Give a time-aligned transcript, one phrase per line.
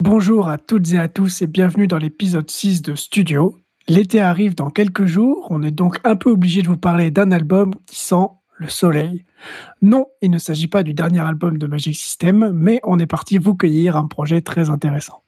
[0.00, 3.56] Bonjour à toutes et à tous et bienvenue dans l'épisode 6 de Studio.
[3.88, 7.32] L'été arrive dans quelques jours, on est donc un peu obligé de vous parler d'un
[7.32, 8.28] album qui sent
[8.58, 9.24] le soleil.
[9.82, 13.38] Non, il ne s'agit pas du dernier album de Magic System, mais on est parti
[13.38, 15.22] vous cueillir un projet très intéressant.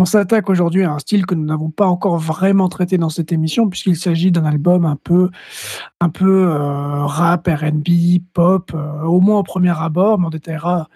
[0.00, 3.30] On s'attaque aujourd'hui à un style que nous n'avons pas encore vraiment traité dans cette
[3.30, 5.30] émission, puisqu'il s'agit d'un album un peu,
[6.00, 10.88] un peu euh, rap, RB, pop, euh, au moins au premier abord, mais on détaillera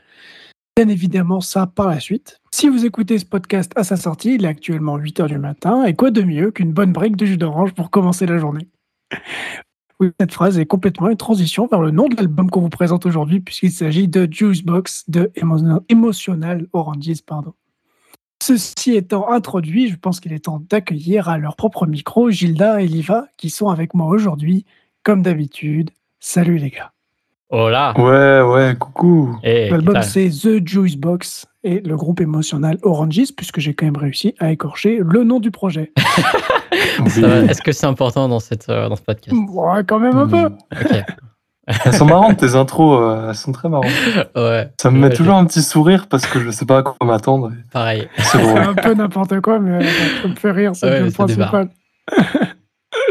[0.76, 2.40] bien évidemment ça par la suite.
[2.50, 5.94] Si vous écoutez ce podcast à sa sortie, il est actuellement 8h du matin, et
[5.94, 8.68] quoi de mieux qu'une bonne brique de jus d'orange pour commencer la journée
[10.00, 13.04] oui, cette phrase est complètement une transition vers le nom de l'album qu'on vous présente
[13.04, 15.32] aujourd'hui, puisqu'il s'agit de Juicebox de
[15.88, 17.22] Emotional Oranges.
[17.26, 17.54] Pardon.
[18.40, 22.86] Ceci étant introduit, je pense qu'il est temps d'accueillir à leur propre micro Gilda et
[22.86, 24.64] Liva qui sont avec moi aujourd'hui,
[25.02, 25.90] comme d'habitude.
[26.20, 26.92] Salut les gars.
[27.50, 27.94] Hola.
[27.98, 29.36] Ouais, ouais, coucou.
[29.42, 33.96] Eh, L'album c'est The Juice Box et le groupe émotionnel Oranges, puisque j'ai quand même
[33.96, 35.92] réussi à écorcher le nom du projet.
[37.48, 39.36] Est-ce que c'est important dans, cette, euh, dans ce podcast?
[39.50, 40.44] Ouais, quand même un peu.
[40.72, 41.02] Ok.
[41.84, 43.90] Elles sont marrantes, tes intros, euh, elles sont très marrantes.
[44.34, 46.82] Ouais, Ça me Ouais, met toujours un petit sourire parce que je sais pas à
[46.82, 47.52] quoi m'attendre.
[47.70, 48.08] pareil.
[48.16, 49.88] C'est un peu n'importe quoi, mais euh,
[50.22, 51.68] ça me fait rire, c'est Ouais, le principal.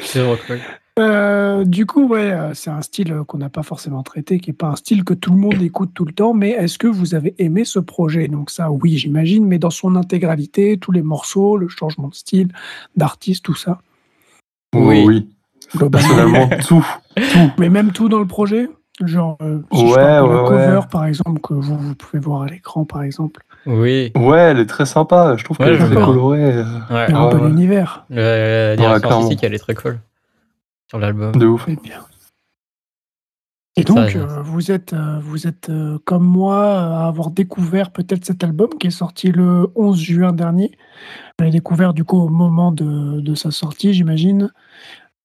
[0.02, 0.58] C'est vraiment cool.
[0.98, 4.50] Euh, du coup, ouais, euh, c'est un style euh, qu'on n'a pas forcément traité, qui
[4.50, 6.88] n'est pas un style que tout le monde écoute tout le temps, mais est-ce que
[6.88, 8.28] vous avez aimé ce projet?
[8.28, 12.48] Donc ça, oui, j'imagine, mais dans son intégralité, tous les morceaux, le changement de style,
[12.96, 13.80] d'artiste, tout ça,
[14.76, 15.04] Oui.
[15.06, 15.28] oui.
[15.92, 16.86] Personnellement, tout.
[17.16, 17.52] Tout.
[17.58, 18.70] mais même tout dans le projet?
[19.04, 20.88] Genre, euh, si je Ouais, parle de la ouais, cover, ouais.
[20.90, 24.12] par exemple, que vous, vous pouvez voir à l'écran, par exemple, Oui.
[24.16, 25.36] Ouais, elle est très sympa.
[25.38, 26.56] Je trouve Ouais, qu'elle est très colorée.
[26.58, 26.64] Ouais.
[27.14, 27.50] un Ouais, bon ouais.
[27.52, 28.06] univers.
[28.10, 30.00] Le- La direction artistique, elle est très cool
[30.90, 31.34] sur l'album.
[31.34, 31.68] De ouf.
[31.70, 32.06] Bien.
[33.80, 38.26] Et donc, euh, vous êtes, euh, vous êtes euh, comme moi à avoir découvert peut-être
[38.26, 40.72] cet album qui est sorti le 11 juin dernier.
[41.38, 44.52] Vous l'avez découvert du coup au moment de, de sa sortie, j'imagine.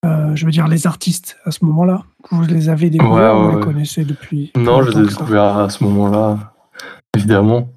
[0.05, 2.03] Euh, je veux dire, les artistes à ce moment-là.
[2.31, 4.53] Vous les avez découverts, Ouais, vous ouais, les connaissez depuis.
[4.56, 6.53] Non, je les ai découverts à ce moment-là.
[7.17, 7.69] Évidemment.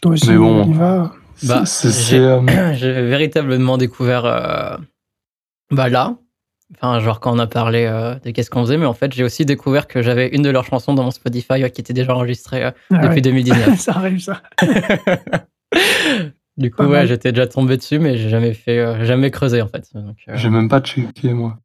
[0.00, 0.62] Toi aussi, Mais bon.
[0.62, 1.12] Oliva.
[1.42, 2.16] Bah, C'est- c'est,
[2.76, 4.78] j'ai- euh, véritablement découvert euh,
[5.70, 6.16] bah là,
[6.76, 9.24] enfin genre quand on a parlé euh, de qu'est-ce qu'on faisait, mais en fait j'ai
[9.24, 12.14] aussi découvert que j'avais une de leurs chansons dans mon Spotify euh, qui était déjà
[12.14, 13.20] enregistrée euh, Ah depuis ouais.
[13.22, 13.78] 2019.
[13.78, 14.42] ça arrive, ça.
[16.56, 19.62] du coup Pas ouais, j'étais déjà tombé dessus, mais j'ai jamais fait, euh, jamais creusé
[19.62, 19.88] en fait.
[19.96, 21.56] Euh, J'ai même pas checké, moi.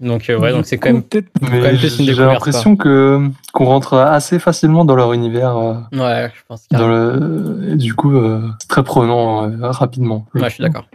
[0.00, 3.28] donc euh, ouais, donc c'est quand même peut-être même Mais plus une j'ai l'impression que
[3.52, 5.56] qu'on rentre assez facilement dans leur univers.
[5.56, 6.66] euh, ouais, je pense.
[6.70, 7.70] dans le...
[7.72, 10.26] et du coup, euh, c'est très prenant euh, rapidement.
[10.34, 10.86] Ouais, je suis d'accord.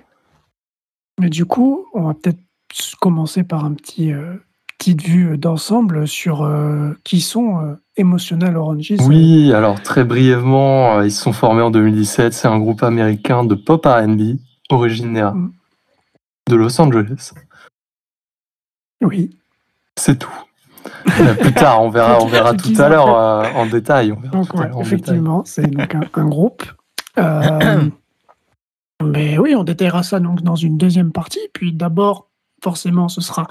[1.19, 2.39] Mais du coup, on va peut-être
[2.99, 4.35] commencer par un petit euh,
[4.77, 8.93] petite vue d'ensemble sur euh, qui sont euh, Emotional Oranges.
[9.01, 12.33] Oui, alors très brièvement, euh, ils se sont formés en 2017.
[12.33, 14.37] C'est un groupe américain de pop R&B
[14.69, 15.51] originaire Mm.
[16.49, 17.31] de Los Angeles.
[19.01, 19.37] Oui.
[19.97, 20.33] C'est tout.
[21.19, 24.13] Euh, plus tard, on verra, on verra tout à l'heure euh, en détail.
[24.13, 26.63] On verra Donc, ouais, en effectivement, c'est donc un, un groupe.
[27.17, 27.83] Euh,
[29.03, 31.49] mais oui, on détaillera ça donc dans une deuxième partie.
[31.53, 32.28] Puis d'abord,
[32.63, 33.47] forcément, ce sera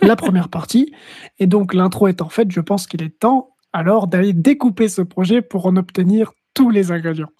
[0.00, 0.92] la première partie.
[1.38, 5.42] Et donc, l'intro étant faite, je pense qu'il est temps alors d'aller découper ce projet
[5.42, 7.30] pour en obtenir tous les ingrédients.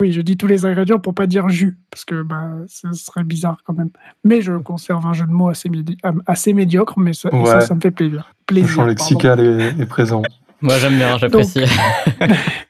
[0.00, 3.24] Oui, je dis tous les ingrédients pour pas dire jus, parce que bah, ce serait
[3.24, 3.90] bizarre quand même.
[4.22, 7.74] Mais je conserve un jeu de mots assez, médi- euh, assez médiocre, mais ça, ça,
[7.74, 8.32] me fait plaisir.
[8.38, 8.90] Le plaisir champ pardon.
[8.90, 10.22] lexical est, est présent.
[10.60, 11.64] Moi j'aime bien, j'apprécie.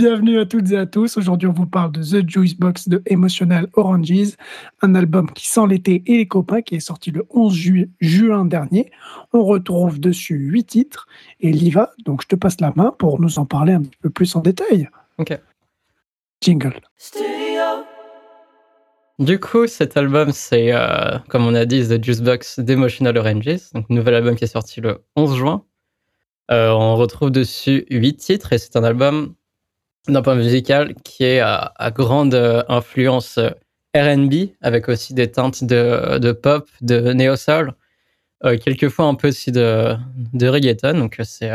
[0.00, 1.18] Bienvenue à toutes et à tous.
[1.18, 4.34] Aujourd'hui, on vous parle de The Juice Box de Emotional Oranges,
[4.80, 8.46] un album qui sent l'été et les copains, qui est sorti le 11 ju- juin
[8.46, 8.90] dernier.
[9.34, 11.06] On retrouve dessus huit titres.
[11.40, 14.08] Et Liva, donc je te passe la main pour nous en parler un petit peu
[14.08, 14.88] plus en détail.
[15.18, 15.38] Ok.
[16.40, 16.80] Jingle.
[19.18, 23.70] Du coup, cet album, c'est, euh, comme on a dit, The Juice Box d'Emotional Oranges,
[23.74, 25.62] donc nouvel album qui est sorti le 11 juin.
[26.50, 29.34] Euh, on retrouve dessus huit titres et c'est un album
[30.08, 33.50] d'un point musical qui est à, à grande euh, influence euh,
[33.94, 37.74] R&B avec aussi des teintes de, de pop, de néo-soul,
[38.44, 39.96] euh, quelquefois un peu aussi de,
[40.32, 40.94] de reggaeton.
[40.98, 41.50] Donc euh, c'est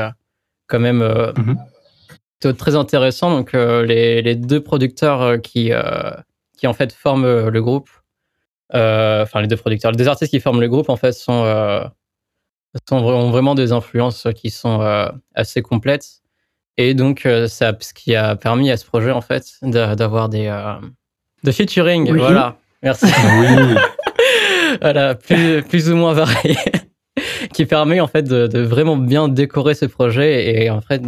[0.67, 1.57] quand même euh, Mhm.
[2.39, 3.31] plutôt très intéressant.
[3.31, 5.71] Donc euh, les, les deux producteurs qui,
[6.57, 7.89] qui en fait forment le groupe,
[8.73, 11.43] enfin les deux producteurs, les deux artistes qui forment le groupe en fait sont,
[12.89, 16.21] sont, ont vraiment des influences qui sont assez complètes.
[16.77, 20.49] Et donc, ça, ce qui a permis à ce projet, en fait, d'avoir des
[21.45, 22.11] de featuring.
[22.17, 23.05] Voilà, merci.
[23.05, 23.75] Oui.
[24.81, 26.57] voilà, plus, plus ou moins varié
[27.53, 31.03] qui permet en fait de, vraiment bien décorer ce projet et en fait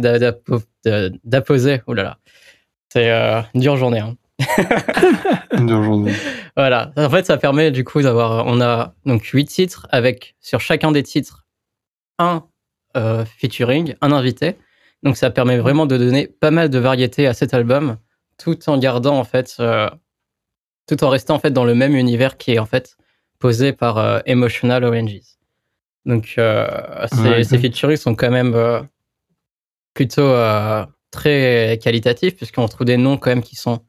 [1.24, 1.82] d'apposer.
[1.86, 2.18] Oh là là,
[2.90, 4.00] c'est euh, une dure journée.
[4.00, 4.16] Hein.
[5.52, 6.14] une dure journée.
[6.56, 6.92] Voilà.
[6.96, 8.46] En fait, ça permet du coup d'avoir.
[8.46, 11.44] On a donc huit titres avec sur chacun des titres
[12.18, 12.44] un
[12.96, 14.56] euh, featuring, un invité.
[15.02, 17.98] Donc ça permet vraiment de donner pas mal de variété à cet album,
[18.36, 19.88] tout en gardant en fait, euh,
[20.86, 22.96] tout en restant en fait dans le même univers qui est en fait
[23.38, 25.38] posé par Emotional Oranges.
[26.08, 27.06] Donc, euh,
[27.42, 28.80] ces, featuring sont quand même euh,
[29.92, 33.84] plutôt euh, très qualitatifs, puisqu'on trouve des noms quand même qui sont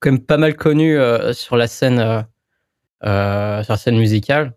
[0.00, 0.98] quand même pas mal connus
[1.32, 2.26] sur la scène
[3.02, 4.54] sur la scène musicale.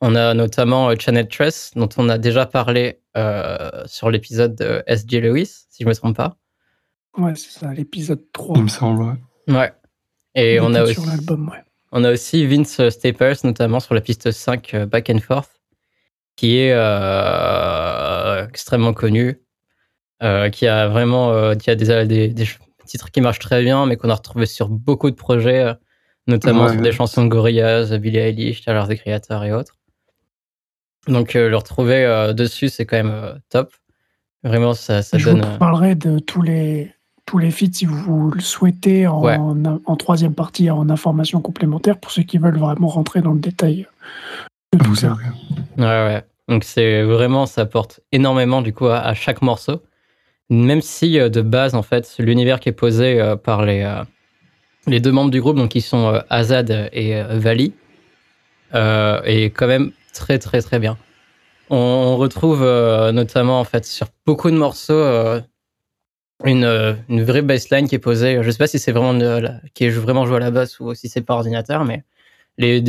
[0.00, 3.00] On a notamment Channel Tress, dont on a déjà parlé
[3.86, 5.20] sur l'épisode de S.J.
[5.20, 6.36] Lewis, si je me trompe pas.
[7.16, 8.58] Ouais, c'est ça, l'épisode 3.
[8.58, 9.54] Il me semble, ouais.
[9.54, 9.72] Ouais.
[10.34, 11.00] Et on a, aussi,
[11.92, 15.56] on a aussi Vince Staples, notamment sur la piste 5 Back and Forth
[16.36, 19.40] qui est euh, extrêmement connu,
[20.22, 22.46] euh, qui a vraiment euh, qui a des, des,
[22.84, 25.74] titres qui marchent très bien, mais qu'on a retrouvé sur beaucoup de projets,
[26.26, 29.75] notamment sur des chansons de Gorillaz, Billie Eilish, Tyler the Creator et autres.
[31.06, 33.72] Donc le retrouver dessus, c'est quand même top.
[34.42, 35.42] Vraiment, ça, ça Je donne.
[35.42, 36.92] Je vous parlerai de tous les
[37.26, 39.24] tous les feats si vous le souhaitez en,
[39.84, 43.88] en, troisième partie en information complémentaire pour ceux qui veulent vraiment rentrer dans le détail
[44.78, 45.16] tout ça.
[45.78, 46.22] Ouais, ouais.
[46.48, 49.82] Donc c'est vraiment, ça apporte énormément du coup à, chaque morceau.
[50.48, 54.04] Même si euh, de base, en fait, l'univers qui est posé euh, par les, euh,
[54.86, 57.72] les deux membres du groupe, donc qui sont Azad et Vali,
[58.72, 60.96] est quand même très très très bien.
[61.70, 62.62] On, retrouve
[63.12, 65.04] notamment en fait sur beaucoup de morceaux
[66.44, 68.42] une, une vraie baseline qui est posée.
[68.42, 69.18] Je sais pas si c'est vraiment
[69.74, 72.04] qui est vraiment joué à la basse ou si c'est par ordinateur, mais
[72.58, 72.82] les,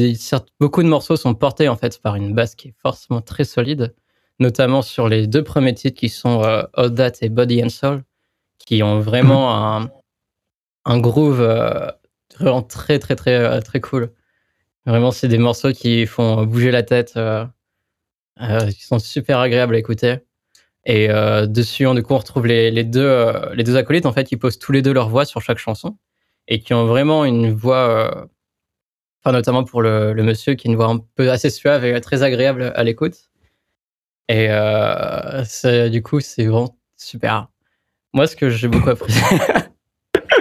[0.59, 3.93] beaucoup de morceaux sont portés en fait par une basse qui est forcément très solide,
[4.39, 8.03] notamment sur les deux premiers titres qui sont euh, All That et Body and Soul,
[8.59, 9.89] qui ont vraiment un,
[10.85, 11.91] un groove euh,
[12.39, 14.11] vraiment très très très euh, très cool.
[14.87, 17.19] Vraiment, c'est des morceaux qui font bouger la tête,
[18.39, 20.17] qui sont super agréables à écouter.
[20.85, 21.09] Et
[21.47, 24.71] dessus, on, du coup, retrouve les, deux, les deux acolytes en fait, qui posent tous
[24.71, 25.97] les deux leur voix sur chaque chanson
[26.47, 28.29] et qui ont vraiment une voix
[29.31, 32.71] notamment pour le, monsieur qui a une voix un peu assez suave et très agréable
[32.75, 33.29] à l'écoute.
[34.29, 35.43] Et euh,
[35.89, 37.47] du coup, c'est vraiment super.
[38.13, 39.21] Moi, ce que j'ai beaucoup apprécié.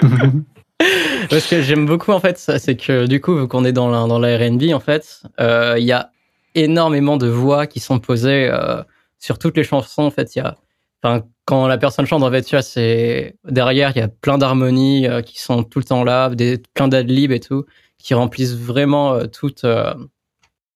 [1.40, 4.06] ce que j'aime beaucoup, en fait, c'est que du coup, vu qu'on est dans la,
[4.06, 6.10] dans la RB, en fait, euh, il y a
[6.54, 8.82] énormément de voix qui sont posées euh,
[9.18, 10.02] sur toutes les chansons.
[10.02, 10.56] En fait, il y a.
[11.02, 14.38] Enfin, quand la personne chante, en fait, tu vois, c'est derrière, il y a plein
[14.38, 17.66] d'harmonies qui sont tout le temps là, des, plein d'adlibs et tout
[18.06, 19.92] qui remplissent vraiment euh, tout, euh,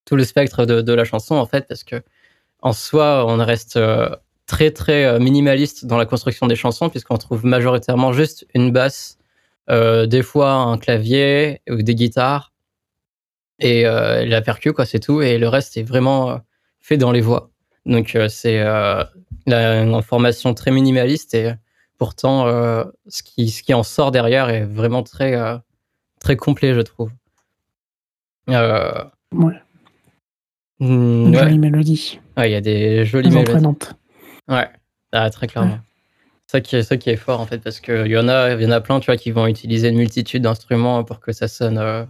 [0.04, 2.02] tout le spectre de, la chanson, en fait, parce que
[2.60, 4.10] en soi, on reste euh,
[4.46, 9.16] très, très minimaliste dans la construction des chansons, puisqu'on trouve majoritairement juste une basse,
[9.70, 12.52] des fois un clavier ou des guitares,
[13.58, 16.40] et la percu, quoi, c'est tout, et le reste est vraiment
[16.80, 17.50] fait dans les voix.
[17.86, 18.60] Donc, c'est
[19.46, 21.52] une formation très minimaliste, et
[21.98, 22.46] pourtant,
[23.06, 25.38] ce, qui, ce qui en sort derrière est vraiment très
[26.20, 27.10] très complet, je trouve.
[28.48, 29.04] Euh...
[29.32, 29.54] Ouais.
[30.80, 32.20] Mmh, jolie mélodie.
[32.36, 33.66] Ouais, il y a des jolies mélodies.
[34.48, 34.68] Ouais,
[35.12, 35.78] ah, très clairement.
[36.50, 38.66] Ça qui, est, ça qui est fort en fait, parce qu'il y, en a, y
[38.66, 41.78] en a plein tu vois, qui vont utiliser une multitude d'instruments pour que ça sonne
[41.78, 42.04] euh,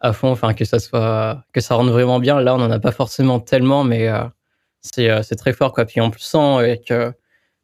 [0.00, 2.40] à fond, enfin que ça soit que ça rende vraiment bien.
[2.40, 4.24] Là, on n'en a pas forcément tellement, mais euh,
[4.98, 5.72] euh, c'est très fort.
[5.72, 5.84] Quoi.
[5.84, 7.12] Puis on sent que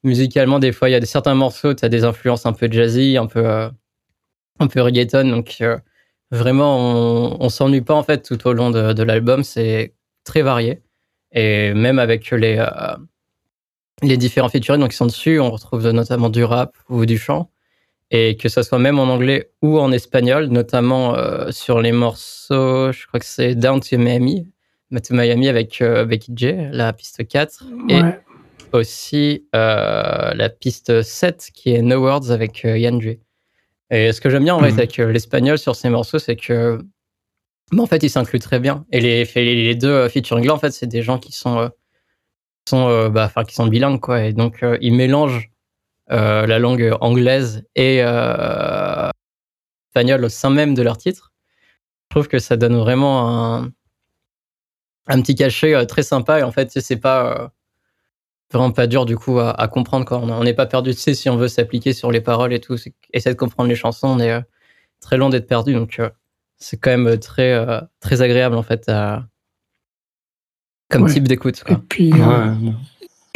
[0.02, 2.68] musicalement, des fois, il y a des, certains morceaux, tu as des influences un peu
[2.70, 3.70] jazzy, un peu,
[4.60, 5.62] un peu reggaeton, donc
[6.32, 9.44] Vraiment, on, on s'ennuie pas en fait tout au long de, l'album.
[9.44, 10.82] C'est très varié.
[11.32, 12.96] Et même avec les, euh,
[14.02, 17.50] les différents featuring donc, qui sont dessus, on retrouve notamment du rap ou du chant.
[18.12, 22.92] Et que ce soit même en anglais ou en espagnol, notamment euh, sur les morceaux,
[22.92, 24.46] je crois que c'est Down to Miami,
[24.92, 27.64] to Miami avec euh, Becky J, la piste 4.
[27.88, 28.00] Et
[28.72, 33.00] aussi la piste 7 qui est No Words avec Yann
[33.90, 34.78] et ce que j'aime bien en fait mhm.
[34.78, 36.80] avec l'espagnol sur ces morceaux, c'est que
[37.72, 38.84] bah, en fait, ils s'incluent très bien.
[38.92, 41.68] Et les, les deux euh, featuring là, en fait, c'est des gens qui sont, euh,
[42.70, 44.24] sont, euh, bah, qui sont bilingues, quoi.
[44.24, 45.50] Et donc, ils mélangent
[46.08, 47.98] la langue anglaise et
[49.96, 51.32] espagnol au sein même de leur titre.
[52.10, 53.72] Je trouve que ça donne vraiment un,
[55.06, 57.52] un petit cachet très sympa et en fait c'est pas
[58.52, 60.18] vraiment pas dur du coup à, comprendre quoi.
[60.18, 62.76] On n'est pas perdu, si on veut s'appliquer sur les paroles et tout,
[63.12, 64.40] essayer de comprendre les chansons, on est
[65.00, 66.00] très loin d'être perdu donc
[66.58, 67.58] c'est quand même très
[68.00, 68.90] très agréable en fait
[70.88, 71.62] comme type d'écoute.
[71.68, 72.12] Et puis,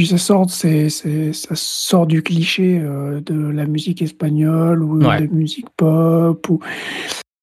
[0.00, 5.04] puis ça sort, c'est, ça sort du cliché euh, de la musique espagnole ou de
[5.04, 6.58] la musique pop ou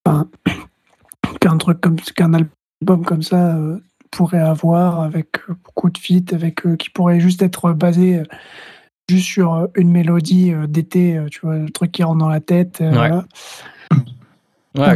[1.39, 3.77] qu'un truc comme qu'un album comme ça euh,
[4.09, 5.33] pourrait avoir avec
[5.65, 8.23] beaucoup de feats, avec euh, qui pourrait juste être basé
[9.07, 12.81] juste sur une mélodie d'été, tu vois, le truc qui rentre dans la tête.
[12.81, 13.23] un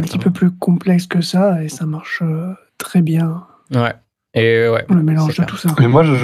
[0.00, 2.24] petit peu plus complexe que ça et ça marche
[2.76, 3.46] très bien.
[3.70, 3.94] Ouais.
[4.34, 4.84] Et ouais.
[4.88, 5.70] Le mélange de tout ça.
[5.78, 6.16] Mais moi, je,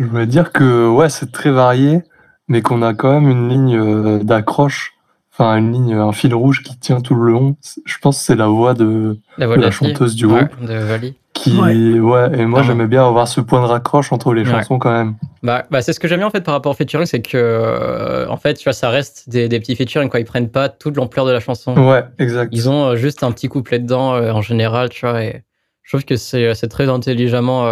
[0.00, 2.02] je voulais dire que ouais, c'est très varié,
[2.48, 4.94] mais qu'on a quand même une ligne euh, d'accroche,
[5.32, 7.56] enfin une ligne, un fil rouge qui tient tout le long.
[7.84, 10.60] Je pense que c'est la voix de la, chanteuse du groupe.
[10.60, 11.14] de Vali.
[11.32, 12.30] Qui, ouais.
[12.38, 15.16] et moi ah j'aimais bien avoir ce point de raccroche entre les chansons quand même.
[15.42, 17.36] Bah, bah c'est ce que j'aime bien en fait par rapport au featuring, c'est que
[17.36, 20.68] euh, en fait tu vois ça reste des, des petits featuring quoi, ils prennent pas
[20.68, 21.76] toute l'ampleur de la chanson.
[21.76, 22.50] Ouais, exact.
[22.54, 25.42] Ils ont euh, juste un petit couplet dedans en général, tu vois, et
[25.84, 27.64] je trouve que c'est très intelligemment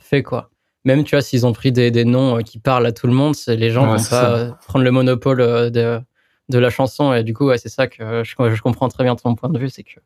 [0.00, 0.50] fait quoi.
[0.84, 3.12] Même tu vois s'ils ont pris des, des, noms euh, qui parlent à tout le
[3.12, 6.00] monde les gens vont pas prendre le monopole euh, de,
[6.48, 7.12] de la chanson.
[7.12, 9.58] Et du coup ouais, c'est ça que je, je, comprends très bien ton point de
[9.58, 10.00] vue c'est que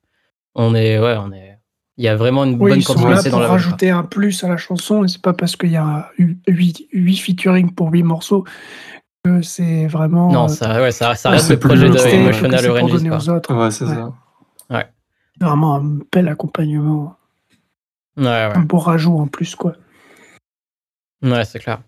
[0.55, 1.59] on est ouais on est
[1.97, 5.05] il y a vraiment une bonne continuité dans la rajouter un plus à la chanson
[5.05, 8.45] et c'est pas parce qu'il y a 8, 8 featuring pour 8 morceaux
[9.25, 13.71] que c'est vraiment non ça ouais ça, ça reste le projet de Emotional Oranges ouais
[13.71, 14.13] c'est ça.
[14.71, 14.87] Ouais.
[15.41, 17.17] Vraiment un bel accompagnement
[18.17, 18.57] ouais, ouais.
[18.57, 19.75] un beau rajout en plus quoi
[21.23, 21.81] Ouais, c'est clair.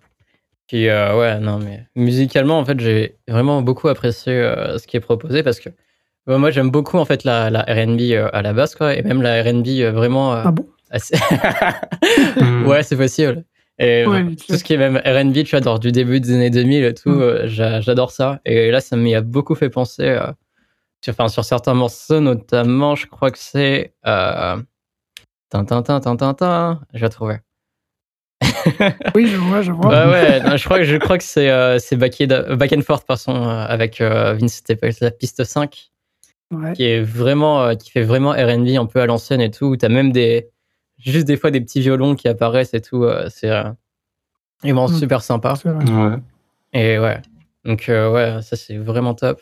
[0.66, 4.96] Puis euh, ouais, non, mais musicalement, en fait, j'ai vraiment beaucoup apprécié euh, ce qui
[4.96, 5.70] est proposé parce que
[6.26, 9.22] moi, j'aime beaucoup en fait la, la R&B euh, à la base, quoi, et même
[9.22, 10.32] la R&B vraiment.
[10.32, 10.66] ah bon?
[10.90, 11.16] assez...
[12.66, 13.44] Ouais, c'est possible.
[13.78, 14.04] Et
[14.48, 17.10] tout ce qui est même R&B, tu vois, du début des années 2000 et tout,
[17.10, 17.46] hmm.
[17.46, 18.40] j'adore ça.
[18.44, 20.18] Et là, ça m'y a beaucoup fait penser.
[21.04, 23.94] sur, enfin, sur certains morceaux, notamment, je crois que c'est.
[25.50, 27.38] Tintin, tintin, tintin, je vais trouver
[29.14, 29.90] oui, je vois, je vois.
[29.90, 33.06] Bah ouais, je crois que je crois que c'est euh, c'est back, back, and forth
[33.06, 35.90] façon euh, avec euh, Vince Staples, la piste 5,
[36.74, 39.76] qui est vraiment euh, qui fait vraiment R&B un peu à l'ancienne et tout.
[39.76, 40.48] T'as même des
[40.98, 43.06] juste des fois des petits violons qui apparaissent et tout.
[43.30, 43.50] c'est
[44.62, 44.94] vraiment mm.
[44.94, 45.54] super sympa.
[45.64, 46.16] Ouais.
[46.72, 47.22] Et ouais,
[47.64, 49.40] donc ouais, ça c'est vraiment top.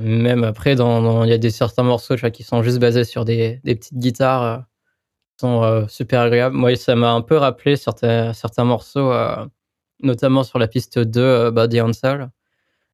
[0.00, 3.04] Même après, il dans, il y a des certains morceaux vois, qui sont juste basés
[3.04, 4.64] sur des, des petites guitares
[5.40, 6.54] sont euh, super agréables.
[6.54, 9.46] Moi, ça m'a un peu rappelé certains, certains morceaux, euh,
[10.02, 12.28] notamment sur la piste 2, euh, Body and Soul.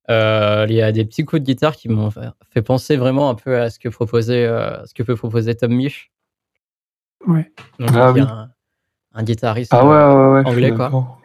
[0.09, 3.61] il y a des petits coups de guitare qui m'ont fait penser vraiment un peu
[3.61, 4.47] à ce que proposait,
[4.87, 6.13] ce que peut proposer Tom Misch.
[7.27, 7.53] Ouais.
[7.81, 8.21] Donc, ah, oui.
[8.21, 8.51] un,
[9.15, 11.19] un, guitariste ah ouais, ouais, anglais, quoi.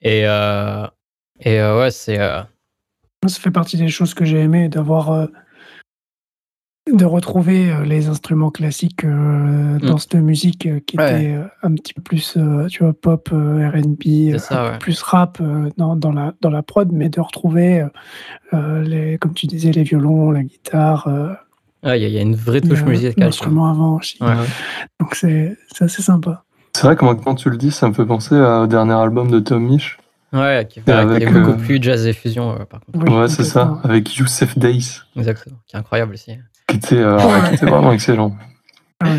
[0.00, 0.20] Et,
[1.40, 2.18] et ouais, c'est.
[3.26, 5.28] Ça fait partie des choses que j'ai aimé, d'avoir
[6.90, 9.98] de retrouver euh, les instruments classiques euh, dans mm.
[9.98, 12.36] cette musique euh, qui était un petit peu plus
[12.68, 14.36] tu vois pop R&B
[14.80, 15.40] plus rap
[15.76, 17.86] dans, dans, la dans la prod mais de retrouver
[18.52, 21.08] les comme tu disais les violons la guitare
[21.84, 24.18] il y, a une vraie touche musicale l'instrument avant aussi.
[25.00, 26.44] Donc c'est assez sympa.
[26.74, 29.40] C'est vrai que quand tu le dis ça me fait penser au dernier album de
[29.40, 29.98] Tom Misch
[30.32, 33.12] Ouais, qui, est beaucoup plus jazz et fusion, par contre.
[33.12, 35.00] ouais, c'est ça, avec Youssef Days.
[35.14, 36.38] Exactement, qui est incroyable aussi.
[36.66, 38.34] Qui était, euh, qui était vraiment excellent.
[39.00, 39.14] Ah,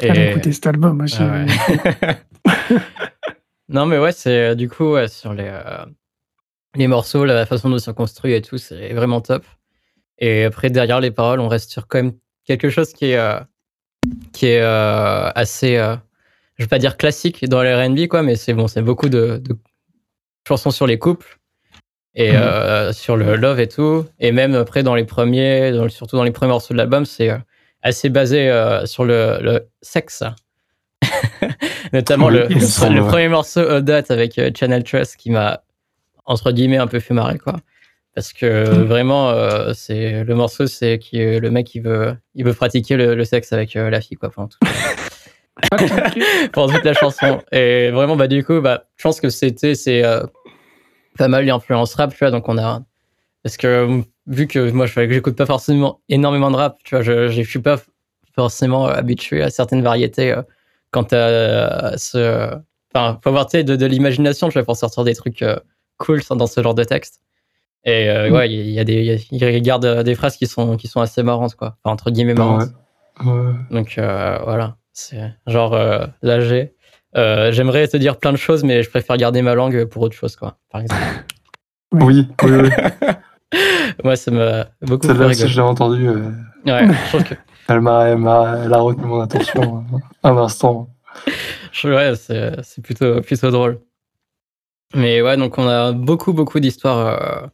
[0.00, 0.30] et...
[0.30, 1.20] écouter cet album aussi.
[1.20, 2.16] Ah
[3.70, 5.86] non, mais ouais, c'est euh, du coup, ouais, sur les, euh,
[6.74, 9.46] les morceaux, la façon dont c'est construit et tout, c'est vraiment top.
[10.18, 12.12] Et après, derrière les paroles, on reste sur quand même
[12.44, 13.40] quelque chose qui est,
[14.32, 15.76] qui est assez,
[16.56, 19.40] je vais pas dire classique dans les R&B, quoi, mais c'est bon, c'est beaucoup de,
[19.42, 19.56] de,
[20.48, 21.38] chansons sur les couples
[22.14, 22.38] et mhm.
[22.40, 24.04] euh, sur le love et tout.
[24.18, 27.38] Et même après, dans les premiers, surtout dans les premiers morceaux de l'album, c'est euh,
[27.82, 30.24] assez basé euh, sur le, sexe.
[31.92, 35.62] Notamment le, le, premier morceau Date avec Channel Trust qui m'a,
[36.26, 37.54] entre guillemets, un peu fait marrer, quoi.
[38.14, 38.82] Parce que mhm.
[38.84, 39.32] vraiment,
[39.74, 43.74] c'est le morceau, c'est qui le mec il veut, il veut pratiquer le, sexe avec
[43.74, 44.30] la fille, quoi.
[44.30, 44.58] Pendant, tout,
[46.52, 47.40] pendant toute la chanson.
[47.52, 50.02] Et vraiment, bah, du coup, bah, je pense que c'était, c'est
[51.18, 52.82] pas mal d'influence rap, tu vois, donc on a.
[53.42, 57.28] Parce que vu que moi, je j'écoute pas forcément énormément de rap, tu vois, je,
[57.28, 57.78] je suis pas
[58.34, 60.42] forcément habitué à certaines variétés euh,
[60.90, 62.54] quant à ce.
[62.94, 65.58] Enfin, faut avoir de, de l'imagination, tu vois, pour sortir des trucs euh,
[65.98, 67.20] cool dans ce genre de texte.
[67.84, 68.32] Et euh, mm.
[68.32, 71.54] ouais, il y, a des, il regarde des phrases qui sont, qui sont assez marrantes,
[71.54, 71.76] quoi.
[71.82, 72.70] Enfin, entre guillemets marrantes.
[73.24, 73.52] Ouais.
[73.70, 74.76] Donc voilà.
[74.92, 76.72] c'est genre euh, l'AG.
[77.16, 80.14] Euh, j'aimerais te dire plein de choses, mais je préfère garder ma langue pour autre
[80.14, 81.02] chose, quoi, par exemple.
[81.92, 82.70] oui, oui, oui.
[84.04, 85.34] Moi, ça m'a beaucoup fait rigoler.
[85.34, 86.30] Si je l'ai entendu, euh,
[86.66, 87.34] ouais, je trouve que...
[87.68, 89.84] elle, m'a, elle, a retenu mon attention
[90.22, 90.90] un instant.
[91.84, 93.80] Ouais, c'est, c'est plutôt, plutôt drôle.
[94.94, 97.50] Mais ouais, donc on a beaucoup, beaucoup d'histoires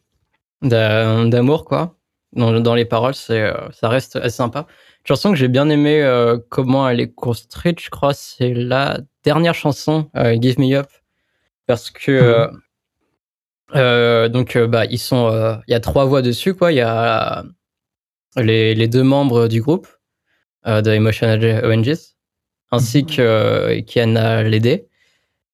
[0.61, 1.95] d'amour, quoi.
[2.33, 4.67] Dans, dans, les paroles, c'est, ça reste assez sympa
[5.05, 9.55] chanson que j'ai bien aimé euh, comment elle est construite, je crois, c'est la dernière
[9.55, 10.87] chanson, euh, Give Me Up,
[11.67, 12.61] parce que mhm.
[13.75, 15.29] euh, donc bah ils sont,
[15.67, 17.43] il y a trois voix dessus quoi, il y a
[18.35, 19.87] les, les, deux membres du groupe
[20.65, 22.15] de Emotional ONGs,
[22.71, 23.09] ainsi mhm.
[23.09, 24.87] que Kiana Lédé.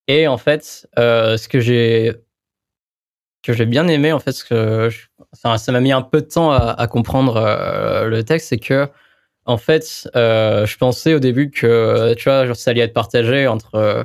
[0.07, 2.13] Et en fait, ce que j'ai
[3.43, 4.89] que j'ai bien aimé en fait, ce que
[5.33, 7.35] ça m'a mis un peu de temps à, à comprendre
[8.07, 8.87] le texte, c'est que
[9.45, 13.47] en fait, euh, je pensais au début que, tu vois, genre, ça allait être partagé
[13.47, 13.75] entre.
[13.75, 14.03] Euh,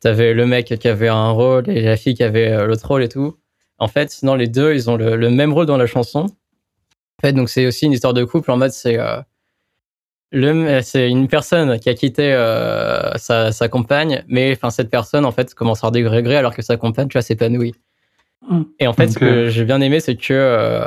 [0.00, 3.02] T'avais le mec qui avait un rôle et la fille qui avait euh, l'autre rôle
[3.02, 3.38] et tout.
[3.78, 6.26] En fait, non, les deux, ils ont le, même rôle dans la chanson.
[7.18, 8.98] En fait, donc c'est aussi une histoire de couple en mode c'est.
[8.98, 9.20] Euh,
[10.82, 15.32] c'est une personne qui a quitté euh, sa, sa, compagne, mais enfin cette personne en
[15.32, 17.74] fait commence à regret alors que sa compagne, tu vois, s'épanouit.
[18.48, 18.62] Mm.
[18.80, 20.84] Et en fait, ce que j'ai bien aimé, c'est que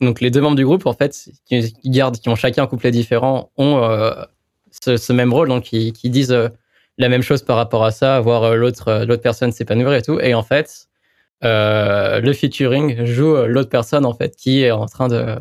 [0.00, 2.90] donc les deux membres du groupe, en fait, qui, gardent, qui ont chacun un couplet
[2.90, 4.12] différent, ont euh,
[4.70, 6.48] ce, même rôle, donc qui, disent euh,
[6.98, 10.20] la même chose par rapport à ça, voir euh, l'autre l'autre personne s'épanouir et tout.
[10.20, 10.88] Et en fait,
[11.42, 15.36] le featuring joue l'autre personne en fait qui est en train de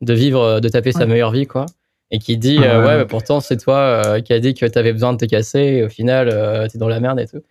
[0.00, 1.66] de vivre, de taper sa meilleure vie, quoi.
[2.10, 5.12] Et qui dit, ouais, bah, pourtant, c'est toi qui a dit que tu avais besoin
[5.12, 6.28] de te casser et au final,
[6.70, 7.42] tu es dans la merde et tout.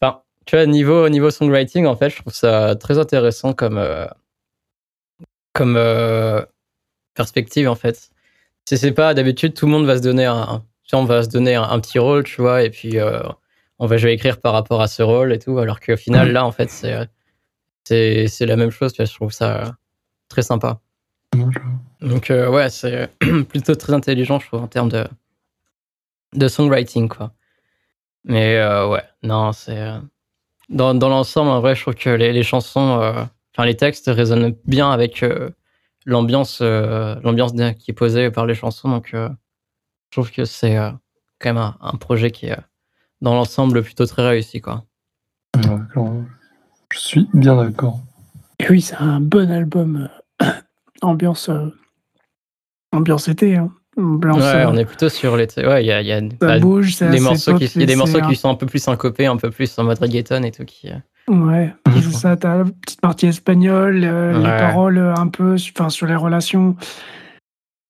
[0.00, 3.78] Enfin, tu vois, niveau, niveau songwriting, en fait, je trouve ça très intéressant comme,
[5.52, 6.42] comme euh,
[7.14, 8.10] perspective en fait.
[8.66, 11.54] Si c'est pas d'habitude, tout le monde va se donner un, on va se donner
[11.54, 13.22] un, petit rôle, tu vois, et puis euh,
[13.78, 16.44] on va jouer écrire par rapport à ce rôle et tout, alors qu'au final là
[16.44, 17.08] en fait c'est
[18.28, 19.74] c'est la même chose, tu vois, je trouve ça
[20.28, 20.80] très sympa.
[22.00, 23.08] Donc euh, ouais, c'est
[23.48, 25.06] plutôt très intelligent, je trouve, en termes de
[26.34, 27.32] de songwriting quoi.
[28.24, 29.84] Mais ouais, non, c'est
[30.68, 34.54] dans, dans l'ensemble en vrai, je trouve que les, les chansons enfin les textes résonnent
[34.64, 35.50] bien avec euh,
[36.06, 39.28] l'ambiance euh, l'ambiance qui est posée par les chansons donc euh,
[40.10, 40.76] je trouve que c'est
[41.38, 42.56] quand même un, projet qui est
[43.20, 44.84] dans l'ensemble plutôt très réussi quoi
[46.92, 48.00] je suis bien d'accord
[48.68, 50.08] oui c'est un bon album
[51.02, 51.50] ambiance
[52.92, 53.72] ambiance été hein.
[53.96, 55.66] ouais, on est plutôt sur l'été.
[55.66, 58.20] Ouais, il y a, y a bah, bouge, des morceaux qui, y a des morceaux
[58.22, 60.64] qui sont un peu plus syncopés, un peu plus en mode reggaeton et tout.
[60.64, 60.90] Qui,
[61.30, 62.36] Ouais, c'est ça.
[62.36, 66.76] T'as la petite partie espagnole, euh, les paroles euh, un peu, enfin sur les relations.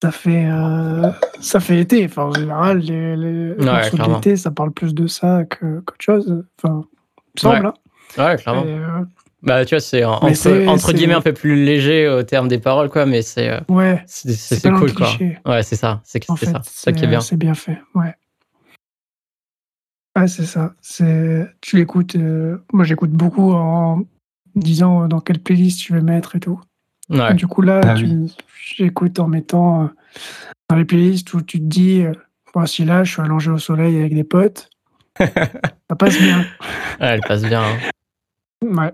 [0.03, 2.05] Ça fait, euh, ça fait été.
[2.05, 6.45] Enfin, en général, les, les morceaux d'été, ça parle plus de ça qu'autre chose.
[6.63, 7.67] Enfin, il me semble.
[7.67, 7.75] Hein.
[8.19, 8.65] Ouais, clairement.
[9.43, 12.91] bah, tu vois, c'est entre, entre guillemets un peu plus léger au terme des paroles,
[12.91, 15.09] quoi, mais c'est ouais, c'est cool, quoi.
[15.47, 16.01] Ouais, c'est ça.
[16.05, 16.61] C'est ça.
[16.65, 17.21] ça qui est bien.
[17.21, 18.15] C'est bien fait, ouais.
[20.17, 20.75] Ouais, c'est ça.
[20.81, 24.03] C'est tu l'écoutes, euh, moi j'écoute beaucoup en
[24.57, 26.61] disant, dans quelle playlist tu veux mettre et tout.
[27.09, 27.35] Ouais.
[27.35, 27.95] Du coup là, ah
[28.77, 29.87] j'écoute en mettant, euh,
[30.69, 33.97] dans les playlists où tu te dis, euh, si là je suis allongé au soleil
[33.99, 34.71] avec des potes,
[35.19, 36.41] ça passe bien.
[37.01, 37.79] Ouais, elle passe bien, hein.
[38.63, 38.93] Ouais.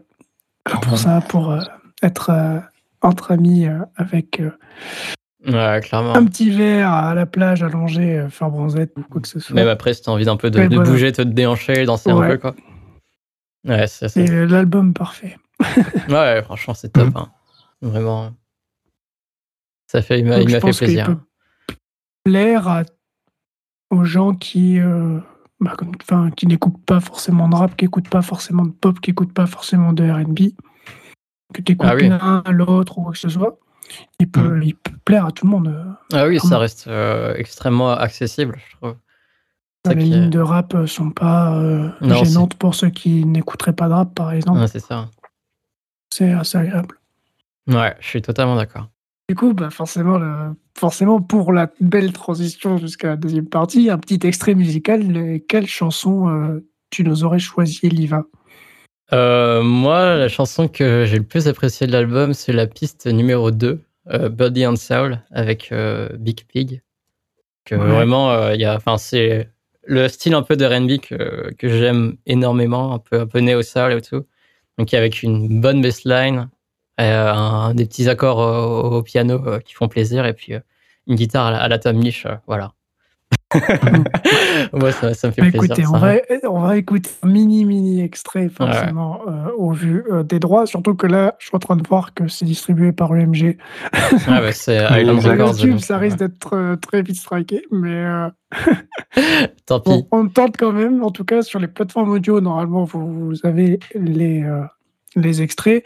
[0.82, 1.56] Pour ça, pour,
[2.02, 2.62] être,
[3.00, 4.42] entre amis, avec,
[5.46, 6.14] Ouais, clairement.
[6.14, 9.54] Un petit verre à la plage allongé, euh, faire bronzette ou quoi que ce soit.
[9.54, 12.54] Même après, si t'as envie d'un peu de, bouger, te déhancher, danser un peu, quoi.
[13.66, 14.20] Ouais, c'est ça.
[14.20, 15.36] Et l'album parfait.
[16.08, 17.10] ouais, franchement, c'est top.
[17.14, 17.30] Hein.
[17.80, 18.32] Vraiment.
[19.86, 21.06] Ça fait, il m'a fait plaisir.
[21.06, 21.16] Peut
[22.24, 22.82] plaire
[23.90, 25.20] aux gens qui, euh,
[25.60, 25.76] bah,
[26.36, 29.46] qui n'écoutent pas forcément de rap, qui n'écoutent pas forcément de pop, qui n'écoutent pas
[29.46, 30.52] forcément de RB,
[31.54, 33.58] que tu écoutes ah l'un à l'autre ou quoi que ce soit.
[34.18, 34.62] Il peut, hmm.
[34.62, 35.68] il peut plaire à tout le monde.
[35.68, 38.96] Euh, ah oui, ça reste euh, extrêmement accessible, je trouve.
[39.88, 41.62] Les lignes de rap euh, sont pas
[42.02, 44.66] gênantes pour ceux qui n'écouteraient pas de rap, par exemple.
[44.68, 45.08] c'est ça.
[46.12, 46.98] C'est assez agréable.
[47.68, 48.88] Ouais, je suis totalement d'accord.
[49.28, 50.20] Du coup, bah forcément,
[50.76, 55.40] forcément, pour la belle transition jusqu'à la deuxième partie, un petit extrait musical.
[55.48, 58.24] Quelle chanson tu nous aurais choisi, Liva?
[59.12, 63.50] Euh, moi, la chanson que j'ai le plus appréciée de l'album, c'est la piste numéro
[63.50, 66.82] 2, euh, Body and Soul, avec euh, Big Pig.
[67.64, 69.50] Que vraiment, il enfin, c'est
[69.82, 73.92] le style un peu de R&B que, que j'aime énormément, un peu, un peu néo-soul
[73.92, 74.24] et tout.
[74.78, 76.48] Donc, avec une bonne bassline,
[76.98, 80.54] un, des petits accords au, piano qui font plaisir, et puis
[81.08, 82.00] une guitare à la, à la Tom
[82.46, 82.72] voilà.
[83.54, 85.62] Ouais, ça, ça, me fait plaisir.
[85.62, 86.14] Écoutez, on, va,
[86.50, 90.66] on va, écouter un mini, mini extrait, forcément, euh, au vu euh, des droits.
[90.66, 93.56] Surtout que là, je suis en train de voir que c'est distribué par UMG.
[93.92, 95.58] Ah, bah, c'est Island Records.
[95.60, 98.04] YouTube, ça risque d'être euh, très vite striké, mais.
[99.66, 100.06] Tant pis.
[100.10, 101.02] on tente quand même.
[101.02, 104.44] En tout cas, sur les plateformes audio, normalement, vous, vous avez les
[105.16, 105.84] les extraits,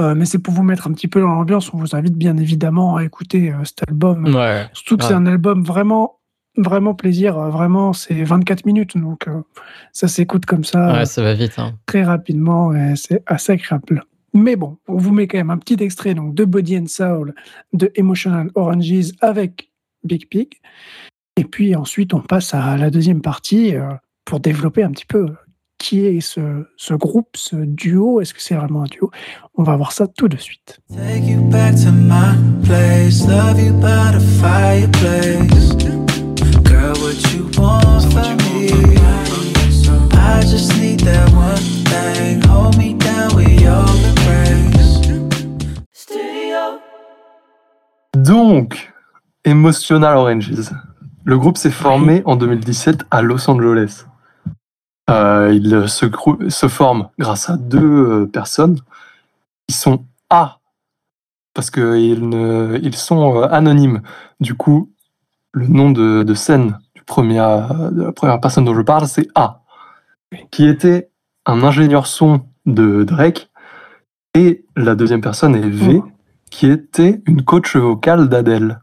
[0.00, 1.72] euh, mais c'est pour vous mettre un petit peu dans l'ambiance.
[1.72, 4.26] On vous invite bien évidemment à écouter euh, cet album.
[4.72, 6.18] Surtout que c'est un album vraiment,
[6.56, 7.38] vraiment plaisir.
[7.38, 9.26] Euh, vraiment, c'est 24 minutes, donc
[9.92, 10.92] ça s'écoute comme ça.
[10.92, 11.58] Ouais, ça va vite.
[11.58, 11.74] Hein.
[11.86, 14.04] Très rapidement, et c'est assez agréable.
[14.32, 17.34] Mais bon, on vous met quand même un petit extrait donc, de Body and Soul
[17.72, 19.70] de Emotional Oranges avec
[20.04, 20.48] Big Pig.
[21.36, 23.74] Et puis ensuite, on passe à la deuxième partie
[24.24, 25.26] pour développer un petit peu
[25.80, 29.10] qui est ce, ce groupe, ce duo Est-ce que c'est vraiment un duo?
[29.54, 30.78] On va voir ça tout de suite.
[48.16, 48.92] Donc,
[49.44, 50.52] Emotional Oranges.
[51.24, 54.04] Le groupe s'est formé en 2017 à Los Angeles.
[55.08, 56.06] Euh, il se,
[56.48, 58.78] se, forme grâce à deux euh, personnes
[59.66, 60.58] qui sont A,
[61.54, 62.30] parce qu'ils
[62.82, 64.02] ils sont euh, anonymes.
[64.38, 64.90] Du coup,
[65.52, 66.78] le nom de, scène
[67.10, 67.38] premier,
[67.92, 69.60] de la première personne dont je parle, c'est A,
[70.50, 71.10] qui était
[71.44, 73.50] un ingénieur son de Drake,
[74.34, 76.02] et la deuxième personne est V,
[76.50, 78.80] qui était une coach vocale d'Adèle.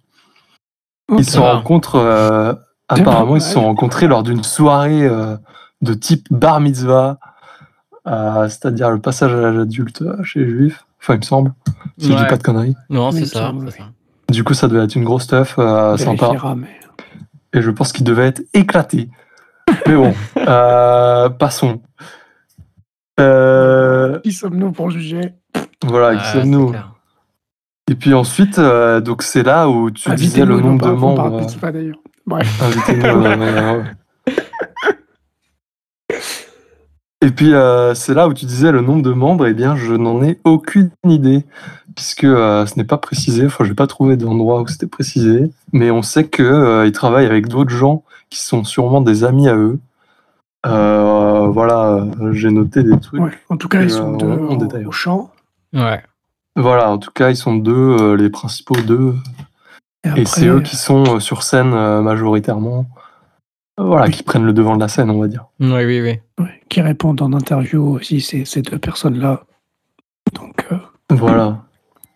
[1.18, 2.58] Ils se rencontrent,
[2.90, 5.10] apparemment, ils se sont rencontrés lors d'une soirée
[5.82, 7.20] de type bar mitzvah,
[8.08, 10.86] euh, c'est-à-dire le passage à l'âge adulte chez les juifs.
[11.00, 11.54] Enfin, il me semble,
[11.98, 12.76] si je dis pas de conneries.
[12.90, 13.54] Non, c'est ça,
[14.30, 16.32] Du coup, ça devait être une grosse stuff euh, sympa.
[17.54, 19.10] Et je pense qu'il devait être éclaté.
[19.88, 21.82] mais bon, euh, passons.
[23.18, 25.34] Qui sommes-nous pour juger?
[25.86, 26.74] Voilà, qui sommes-nous?
[27.90, 31.60] Et puis ensuite, donc c'est là où tu disais le nombre de membres.
[31.60, 31.98] Pas, d'ailleurs.
[32.26, 32.62] Bref.
[37.22, 39.94] Et puis, euh, c'est là où tu disais le nombre de membres, eh bien, je
[39.94, 41.46] n'en ai aucune idée,
[41.98, 43.48] puisque euh, ce n'est pas précisé.
[43.48, 47.26] Enfin, je n'ai pas trouvé d'endroit où c'était précisé, mais on sait qu'ils euh, travaillent
[47.26, 49.80] avec d'autres gens qui sont sûrement des amis à eux.
[50.64, 53.44] voilà, j'ai noté des trucs.
[53.50, 55.32] en tout cas, ils sont deux au, chant.
[55.74, 56.04] Ouais.
[56.56, 59.16] Voilà, en tout cas, ils sont deux, les principaux deux.
[60.04, 62.86] Et, et c'est eux qui sont sur scène majoritairement
[63.78, 65.46] voilà, qui prennent le devant de la scène, on va dire.
[65.60, 66.46] Oui, oui, oui.
[66.70, 69.44] qui répondent en interview aussi, ces, ces deux personnes-là.
[70.34, 70.78] Donc, euh,
[71.12, 71.66] voilà.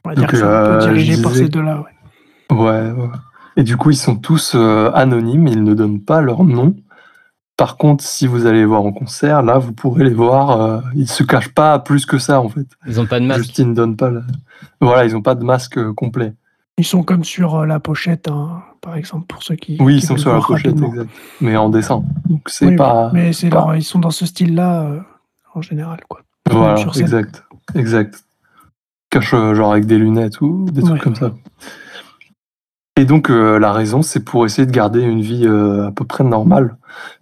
[0.04, 1.84] On va dire que c'est un peu euh, dirigé par ces deux-là,
[2.52, 2.58] ouais.
[2.58, 2.94] ouais.
[3.58, 6.76] Et du coup, ils sont tous euh, anonymes, ils ne donnent pas leur nom.
[7.58, 10.84] Par contre, si vous allez les voir en concert, là, vous pourrez les voir.
[10.96, 12.66] ils se cachent pas plus que ça, en fait.
[12.88, 13.44] Ils n'ont pas de masque.
[13.44, 14.12] Justine donne pas.
[14.80, 16.34] Voilà, ils n'ont pas de masque complet.
[16.78, 18.28] Ils sont comme sur la pochette.
[18.30, 19.78] Hein par exemple, pour ceux qui.
[19.80, 21.10] Oui, ils sont sur la pochette, exact.
[21.40, 22.04] Mais en dessin.
[22.26, 23.12] Donc c'est pas.
[23.14, 25.00] Mais c'est ils sont dans ce style-là euh,
[25.54, 26.22] en général, quoi.
[26.50, 27.44] Voilà, exact,
[27.76, 28.26] exact.
[29.12, 31.34] Cache euh, genre avec des lunettes ou des trucs comme ça.
[32.98, 36.24] Et donc euh, la raison, c'est pour essayer de garder une vie à peu près
[36.24, 36.78] normale,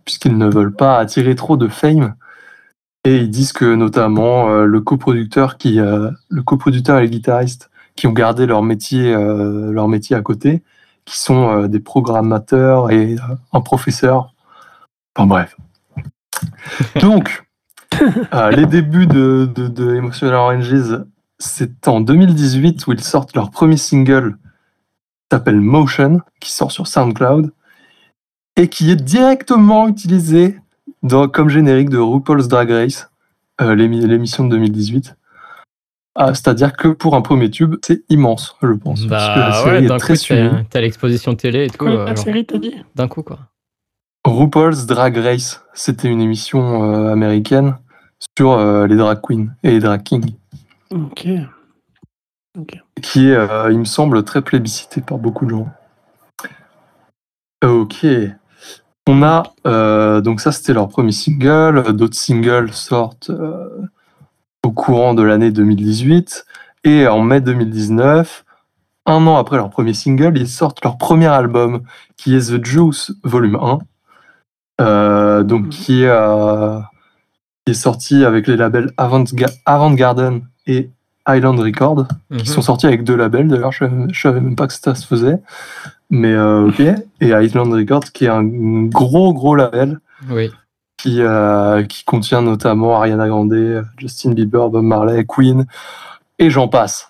[0.06, 2.16] puisqu'ils ne veulent pas attirer trop de fame.
[3.06, 8.12] Et ils disent que notamment le coproducteur qui, le coproducteur et les guitaristes qui ont
[8.12, 10.64] gardé leur métier, leur métier à côté,
[11.10, 14.36] qui sont euh, des programmateurs et euh, un professeur.
[15.16, 15.58] Enfin bref.
[17.02, 17.44] Donc,
[18.34, 21.04] euh, les débuts de, de, Emotional Oranges,
[21.40, 24.38] c'est en 2018 où ils sortent leur premier single
[25.30, 27.52] qui s'appelle Motion, qui sort sur SoundCloud
[28.56, 30.58] et qui est directement utilisé
[31.02, 33.10] dans, comme générique de RuPaul's Drag Race,
[33.60, 35.16] l'émission de 2018.
[36.16, 39.06] Ah, c'est-à-dire que pour un premier tube, c'est immense, je pense.
[39.06, 40.50] Bah, parce que la série est très suivie.
[40.70, 41.86] T'as l'exposition télé et tout.
[41.86, 43.40] La série, t'as dit D'un coup, quoi.
[44.26, 47.78] RuPaul's Drag Race, c'était une émission euh, américaine
[48.38, 50.34] sur euh, les drag queens et les drag kings.
[50.92, 51.28] Ok.
[53.02, 55.70] Qui est, euh, il me semble, très plébiscité par beaucoup de gens.
[57.64, 58.06] Ok.
[59.08, 59.42] On a,
[60.22, 63.32] donc ça c'était leur premier single, d'autres singles sortent
[64.64, 66.46] au courant de l'année 2018.
[66.84, 68.46] Et en mai 2019,
[69.06, 71.84] un an après leur premier single, ils sortent leur premier album,
[72.16, 73.80] qui est The Juice Volume 1.
[74.82, 76.80] Euh, donc euh,
[77.66, 79.24] qui, est, sorti avec les labels Avant,
[79.92, 80.90] Garden et
[81.28, 82.38] Island Records, Mhm.
[82.40, 83.48] qui sont sortis avec deux labels.
[83.48, 85.40] D'ailleurs, je, je savais même pas que ça se faisait.
[86.10, 86.80] Mais euh, ok.
[86.80, 90.50] Et Island Records, qui est un gros, gros label Oui.
[90.98, 95.66] qui, euh, qui contient notamment Ariana Grande, Justin Bieber, Bob Marley, Queen,
[96.40, 97.10] et j'en passe.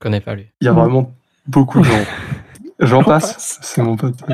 [0.00, 0.46] Je connais pas lui.
[0.60, 0.78] Il y a Mhm.
[0.78, 1.12] vraiment
[1.46, 1.92] beaucoup de gens.
[2.82, 3.58] J'en passe, passe.
[3.62, 4.14] c'est mon pote.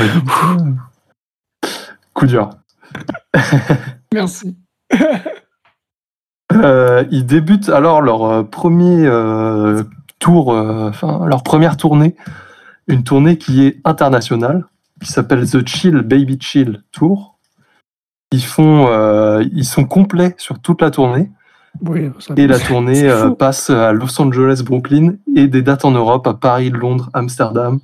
[0.00, 0.70] euh,
[2.14, 2.50] Coup dur.
[4.12, 4.56] Merci.
[6.54, 9.82] Euh, ils débutent alors leur euh, premier euh,
[10.18, 12.16] tour, enfin leur première tournée,
[12.86, 14.64] une tournée qui est internationale,
[15.02, 17.38] qui s'appelle The Chill Baby Chill Tour.
[18.32, 18.88] Ils font,
[19.52, 21.30] ils sont complets sur toute la tournée
[21.82, 26.26] Oui, ça- et la tournée passe à Los Angeles, Brooklyn et des dates en Europe
[26.26, 27.78] à Paris, Londres, Amsterdam.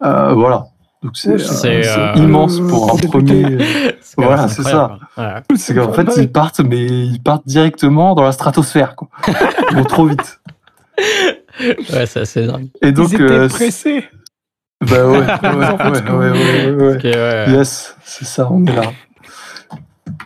[0.00, 0.66] Voilà.
[1.06, 3.58] Donc c'est Ouais, euh, c'est euh, immense pour un premier.
[4.18, 4.62] Voilà, c'est.
[4.62, 4.98] Voilà.
[5.56, 8.96] C'est qu'en fait, ils partent, mais ils partent directement dans la stratosphère.
[8.96, 9.08] Quoi.
[9.70, 10.40] Ils vont trop vite.
[11.92, 12.68] Ouais, c'est assez dingue.
[12.80, 14.04] Et donc, Ils étaient euh, pressés.
[14.80, 16.96] bah ouais, ouais, ouais, ouais, ouais, ouais, ouais.
[16.96, 17.44] Ok, ouais.
[17.50, 18.92] Yes, c'est ça, on est là.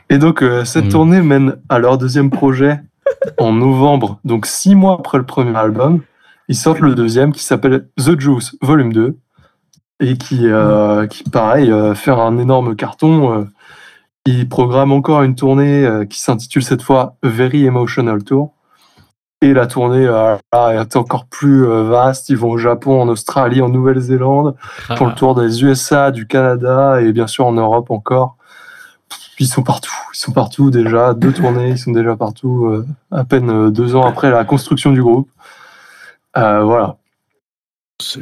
[0.08, 0.90] Et donc, euh, cette Mm.
[0.90, 2.80] tournée mène à leur deuxième projet
[3.38, 6.00] en novembre, donc six mois après le premier album.
[6.48, 9.16] Ils sortent le deuxième qui s'appelle The Juice Volume 2
[10.00, 13.40] et qui, euh, qui pareil, euh, fait un énorme carton.
[13.40, 13.44] euh.
[14.26, 18.52] ils programment encore une tournée euh, qui s'intitule cette fois Very Emotional Tour.
[19.42, 22.28] Et la tournée est encore plus vaste.
[22.28, 24.54] Ils vont au Japon, en Australie, en Nouvelle-Zélande
[24.98, 28.36] pour le Ah, tour des USA, du Canada et bien sûr en Europe encore.
[29.38, 33.24] Ils sont partout, ils sont partout déjà, deux tournées, ils sont déjà partout, euh, à
[33.24, 35.30] peine deux ans après la construction du groupe.
[36.36, 36.96] Euh, voilà,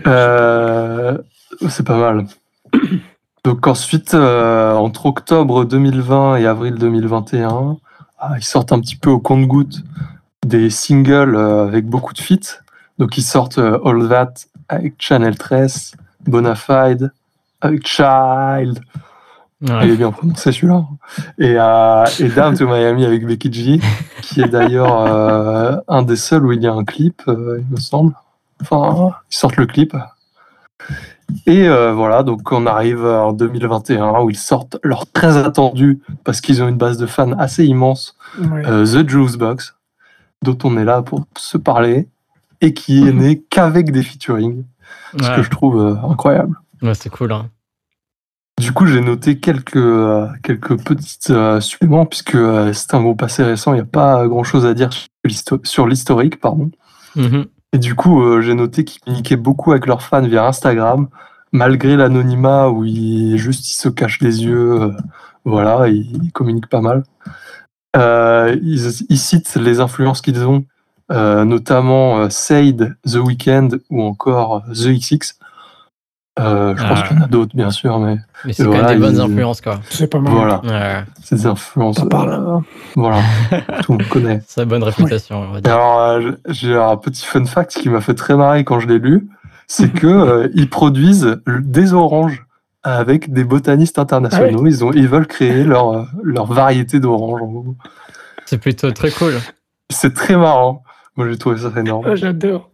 [0.07, 1.19] Euh,
[1.68, 2.27] c'est pas mal.
[3.44, 7.77] Donc ensuite, euh, entre octobre 2020 et avril 2021,
[8.18, 9.85] ah, ils sortent un petit peu au compte-goutte
[10.44, 12.61] des singles euh, avec beaucoup de feats.
[12.99, 14.35] Donc ils sortent euh, All That
[14.68, 15.92] avec Channel 13,
[16.27, 17.12] Bonafide
[17.61, 18.81] avec Child,
[19.62, 19.87] ouais.
[19.87, 20.87] il est bien prononcé celui-là,
[21.38, 23.81] et, euh, et Down to Miami avec Becky G,
[24.23, 27.73] qui est d'ailleurs euh, un des seuls où il y a un clip, euh, il
[27.73, 28.14] me semble.
[28.61, 29.97] Enfin, ils sortent le clip.
[31.47, 36.41] Et euh, voilà, donc on arrive en 2021 où ils sortent leur très attendu, parce
[36.41, 39.75] qu'ils ont une base de fans assez immense, euh, The Juice Box,
[40.43, 42.09] dont on est là pour se parler,
[42.61, 44.64] et qui est né qu'avec des featuring,
[45.21, 46.57] ce que je trouve euh, incroyable.
[46.83, 47.33] Ouais, c'est cool.
[47.33, 47.51] Hein.
[48.59, 49.79] Du coup, j'ai noté quelques,
[50.43, 52.38] quelques petites suppléments, puisque
[52.73, 54.91] c'est un groupe assez récent, il n'y a pas grand-chose à dire
[55.62, 56.41] sur l'historique.
[56.41, 56.71] pardon.
[57.14, 57.47] Mhm.
[57.73, 61.09] Et du coup, euh, j'ai noté qu'ils communiquaient beaucoup avec leurs fans via Instagram,
[61.53, 64.83] malgré l'anonymat où ils, juste ils se cachent les yeux.
[64.83, 64.93] euh,
[65.45, 67.05] voilà, ils, communiquent pas mal.
[67.97, 70.65] Euh, ils, ils citent les influences qu'ils ont,
[71.11, 75.38] notamment Sade, The Weeknd ou encore The XX.
[76.40, 77.09] Euh, je pense Ah.
[77.09, 79.14] qu'il y en a d'autres, bien sûr, mais Mais c'est quand voilà, même des bonnes
[79.16, 79.81] ils- influences, quoi.
[79.90, 80.33] C'est pas mal.
[80.33, 81.05] voilà, Ouais.
[81.22, 81.96] c'est des influences.
[81.96, 82.31] Ça parle.
[82.33, 82.59] euh,
[82.96, 83.18] voilà,
[83.83, 84.40] tout le monde connaît.
[84.46, 85.72] Ça a bonne réputation, on va dire.
[85.72, 88.98] Alors, euh, j'ai un petit fun fact qui m'a fait très marrer quand je l'ai
[88.98, 89.29] lu,
[89.66, 92.44] c'est que euh, ils produisent des oranges
[92.85, 94.64] avec des botanistes internationaux.
[94.66, 97.42] Ils ont, ils veulent créer leur euh, leur variété d'oranges.
[97.42, 97.74] en gros.
[98.46, 99.35] C'est plutôt très cool.
[99.90, 100.83] C'est très marrant.
[101.16, 102.05] Moi, j'ai trouvé ça énorme.
[102.09, 102.70] Ah, J'adore.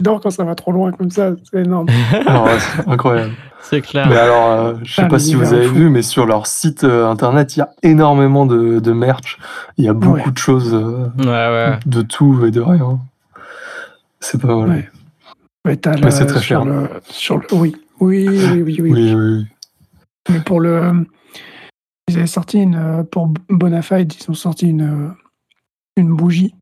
[0.00, 1.32] J'adore quand ça va trop loin comme ça.
[1.50, 1.86] C'est énorme.
[2.26, 3.32] Alors, ouais, c'est incroyable.
[3.62, 4.06] C'est clair.
[4.08, 5.74] Mais alors, euh, je sais Ah, pas si vous avez fou.
[5.74, 9.38] vu, mais sur leur site euh, internet, il y a énormément de, de merch.
[9.76, 10.30] Il y a beaucoup Ouais.
[10.30, 11.78] de choses, euh, Ouais, ouais.
[11.86, 12.98] de tout et de rien.
[14.20, 14.90] C'est pas mal.
[15.64, 15.76] Mais
[16.10, 16.64] c'est très sur cher.
[16.64, 17.76] Le, sur le, oui.
[18.00, 18.90] Oui, oui, oui, oui.
[18.92, 19.46] Oui, oui, oui.
[20.30, 21.06] Mais pour le.
[22.08, 23.04] Ils avaient sorti une.
[23.10, 25.14] Pour Bonafide, ils ont sorti une,
[25.96, 26.54] une bougie.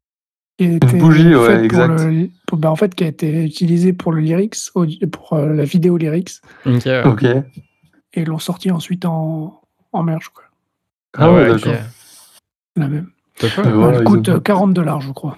[0.59, 2.05] Qui était bougie, ouais, pour exact.
[2.05, 4.57] le- pour- bah, en fait, qui a été utilisée pour le lyrics,
[5.13, 6.41] pour euh, la vidéo lyrics.
[6.65, 7.25] Ok.
[8.15, 9.61] Et l'ont sorti ensuite en,
[9.93, 10.45] en merch, quoi.
[11.19, 11.57] Ah ouais, ok.
[11.65, 11.83] d'accord.
[12.77, 13.11] La même.
[13.41, 15.37] Voilà, Elle coûte ont- euh, 40 dollars, je crois.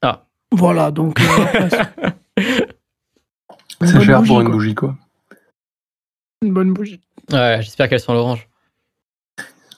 [0.00, 0.24] Ah.
[0.52, 1.20] Voilà, donc.
[1.20, 1.68] euh,
[2.38, 4.54] c'est- une cher bougie, pour une quoi.
[4.54, 4.96] bougie, quoi.
[6.42, 7.00] Une bonne bougie.
[7.30, 8.48] Ouais, j'espère qu'elles sont l'orange.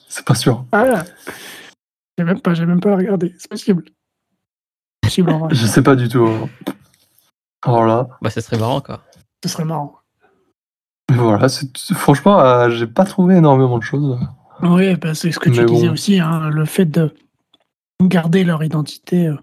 [0.07, 0.65] C'est pas sûr.
[0.71, 1.03] Ah
[2.17, 3.33] J'ai même pas, j'ai même pas regardé.
[3.37, 3.83] C'est possible.
[5.09, 5.49] Possible en vrai.
[5.55, 6.25] Je sais pas du tout.
[6.25, 6.49] hein.
[7.63, 9.01] Alors là, Bah, ce serait marrant, quoi.
[9.43, 9.95] Ce serait marrant.
[11.11, 11.49] voilà.
[11.49, 14.17] c'est- Franchement, euh, j'ai pas trouvé énormément de choses.
[14.61, 15.93] Oui, bah, c'est ce que tu Mais disais bon.
[15.93, 17.13] aussi, hein, le fait de
[18.03, 19.27] garder leur identité.
[19.27, 19.35] euh,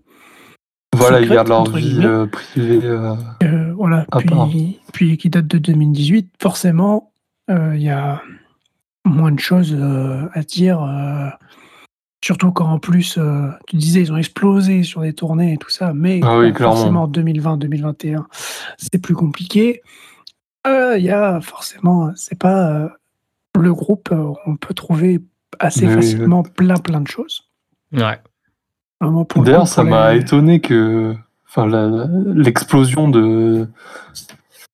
[0.95, 2.81] Voilà, ils gardent leur vie euh, privée.
[2.85, 4.49] euh, euh, voilà, À part.
[4.93, 6.31] puis, qui date de 2018.
[6.41, 7.13] Forcément,
[7.51, 8.23] euh, il y a
[9.05, 11.29] moins de choses euh, à dire euh,
[12.27, 15.71] Surtout quand en plus, euh, tu disais, ils ont explosé sur des tournées et tout
[15.71, 18.25] ça, mais Ah oui, bah, forcément 2020-2021,
[18.79, 19.81] c'est plus compliqué.
[20.67, 22.89] Euh, Il y a forcément, c'est pas euh,
[23.57, 25.21] le groupe, euh, on peut trouver
[25.61, 27.45] assez Oui, oui, facilement plein plein de choses.
[27.93, 28.19] Ouais.
[29.37, 31.15] D'ailleurs, ça m'a les- étonné que,
[31.49, 31.69] enfin,
[32.35, 33.69] l'explosion de,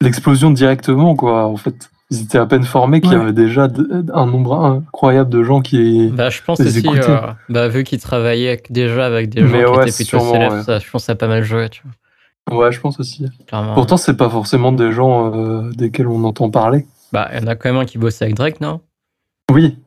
[0.01, 1.45] l'explosion directement, quoi.
[1.45, 3.69] En fait, ils étaient à peine formés qu'il y avait déjà
[4.15, 6.09] un nombre incroyable de gens qui.
[6.13, 7.01] Bah, je pense Les aussi, écouter.
[7.09, 10.33] euh, bah, vu qu'ils travaillaient déjà avec des gens Mais qui ouais, étaient plutôt sûrement,
[10.33, 10.63] célèbres, ouais.
[10.63, 12.67] ça, je pense que ça a pas mal joué, tu vois.
[12.67, 13.25] Ouais, je pense aussi.
[13.47, 13.75] Clairement.
[13.75, 16.87] Pourtant, c'est pas forcément des gens euh, desquels on entend parler.
[17.13, 18.81] Bah, il y en a quand même un qui bossait avec Drake, non?
[19.51, 19.79] Oui.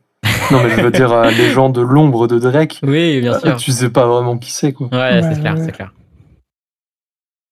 [0.50, 3.38] Non, mais je veux dire, euh, les gens de l'ombre de Drake, Oui, bien euh,
[3.40, 3.56] sûr.
[3.56, 4.88] tu sais pas vraiment qui c'est, quoi.
[4.92, 5.64] Ouais, Ouais, c'est clair, ouais.
[5.64, 5.92] c'est clair.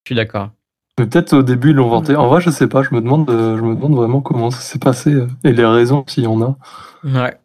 [0.04, 0.50] Je suis d'accord.
[0.98, 2.14] Mais peut-être au début, ils l'ont vanté.
[2.14, 4.60] En vrai, je sais pas, je me demande, euh, je me demande vraiment comment ça
[4.60, 6.56] s'est passé euh, et les raisons, s'il y en a,
[7.02, 7.36] Ouais.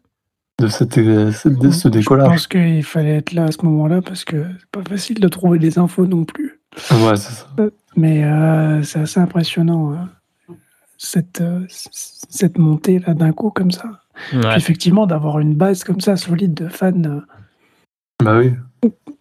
[0.60, 2.28] de, cette, euh, de ce Je décollage.
[2.28, 5.58] pense qu'il fallait être là à ce moment-là parce que c'est pas facile de trouver
[5.58, 6.60] des infos non plus.
[6.92, 7.48] Ouais, c'est ça.
[7.96, 10.08] Mais euh, c'est assez impressionnant, hein,
[10.96, 14.00] cette, euh, cette montée là d'un coup comme ça.
[14.32, 14.56] Ouais.
[14.56, 17.20] effectivement, d'avoir une base comme ça solide de fans, euh,
[18.22, 18.52] Bah oui,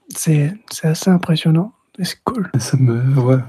[0.09, 1.73] c'est c'est assez impressionnant.
[1.99, 2.51] C'est cool.
[2.59, 3.01] ça me.
[3.19, 3.39] Ouais.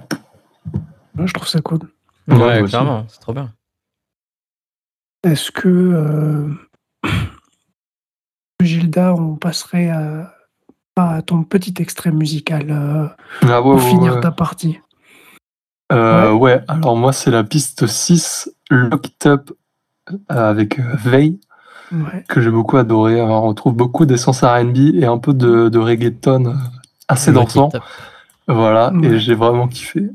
[1.14, 1.80] Moi, je trouve ça cool.
[2.28, 2.70] Ouais, Ouais, moi aussi.
[2.70, 3.52] clairement, c'est trop bien.
[5.24, 6.48] Est-ce que, euh,
[8.62, 10.34] Gilda, on passerait à,
[10.96, 13.06] à ton petit extrait musical euh,
[13.42, 14.20] Ah ouais, pour ouais, finir ouais.
[14.20, 14.80] ta partie?
[15.92, 19.50] Euh, ouais, alors moi, c'est la piste 6, Lock It Up,
[20.28, 21.40] avec Veil,
[21.92, 22.24] Ouais.
[22.28, 23.20] que j'ai beaucoup adoré.
[23.20, 26.54] Alors, on retrouve beaucoup d'essence RB et un peu de, de reggaeton
[27.08, 27.70] assez dansant.
[28.46, 29.08] Voilà, Ouais.
[29.08, 30.08] et j'ai vraiment kiffé.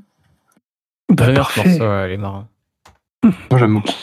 [1.10, 2.48] Bah, morceau, ouais, il est marrant.
[3.24, 3.94] Moi, j'aime beaucoup.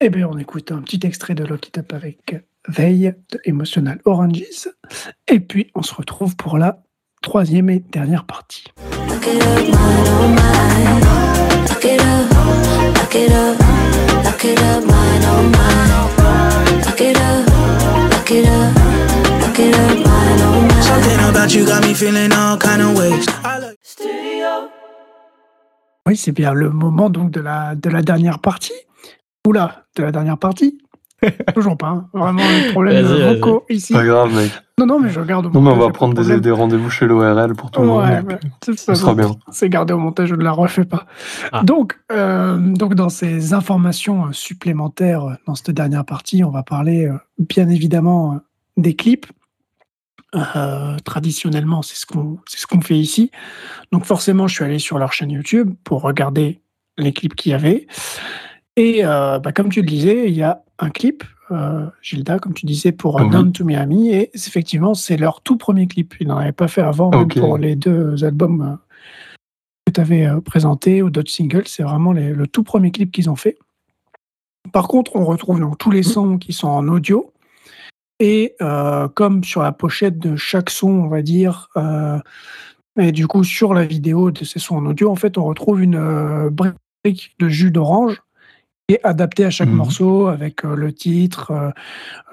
[0.00, 2.36] Eh bien, on écoute un petit extrait de Lock It Up avec
[2.68, 4.68] Veille de Emotional Oranges.
[5.26, 6.82] Et puis, on se retrouve pour la
[7.20, 8.64] troisième et dernière partie.
[20.80, 23.26] Something about you got me feeling all kind of ways.
[26.08, 28.72] Oui, c'est bien le moment donc de la, de la dernière partie.
[29.46, 30.78] Oula, de la dernière partie
[31.54, 31.88] Toujours pas.
[31.88, 32.06] hein.
[32.14, 33.34] Vraiment, le problème vas-y.
[33.34, 33.92] vocaux ici.
[33.92, 34.50] Pas grave, mec.
[34.78, 36.50] Non, non, mais je regarde au Non, mais on montage, va prendre de des, des
[36.50, 38.04] rendez-vous chez l'ORL pour tout le monde.
[38.04, 39.32] Ouais, ouais, de Ce sera bien.
[39.50, 41.06] C'est gardé au montage, je ne la refais pas.
[41.52, 41.62] Ah.
[41.64, 46.62] Donc, euh, donc, dans ces informations euh, supplémentaires euh, dans cette dernière partie, on va
[46.62, 48.36] parler euh, bien évidemment euh,
[48.76, 49.26] des clips.
[50.34, 53.30] Euh, traditionnellement, c'est ce qu'on c'est ce qu'on fait ici.
[53.92, 56.60] Donc forcément, je suis allé sur leur chaîne YouTube pour regarder
[56.98, 57.86] les clips qu'il y avait.
[58.76, 62.52] Et euh, bah, comme tu le disais, il y a un clip, euh, Gilda, comme
[62.52, 63.30] tu disais, pour Oui.
[63.30, 64.10] Down to Miami.
[64.10, 66.14] Et effectivement, c'est leur tout premier clip.
[66.20, 68.78] Ils n'en avaient pas fait avant, même pour les deux albums
[69.86, 71.66] que tu avais présentés ou d'autres singles.
[71.66, 73.56] C'est vraiment les- le tout premier clip qu'ils ont fait.
[74.72, 77.32] Par contre, on retrouve donc tous les sons qui sont en audio.
[78.20, 82.18] Et euh, comme sur la pochette de chaque son, on va dire, euh,
[82.98, 85.80] et du coup sur la vidéo de ces sons en audio, en fait, on retrouve
[85.82, 88.20] une euh, brique de jus d'orange
[88.88, 89.76] qui est adaptée à chaque Mhm.
[89.76, 91.52] morceau avec euh, le titre,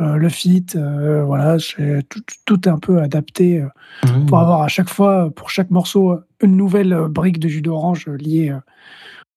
[0.02, 3.64] euh, le feat, euh, voilà, c'est tout, tout est un peu adapté
[4.06, 4.26] Mmh.
[4.26, 8.56] pour avoir à chaque fois, pour chaque morceau, une nouvelle brique de jus d'orange liée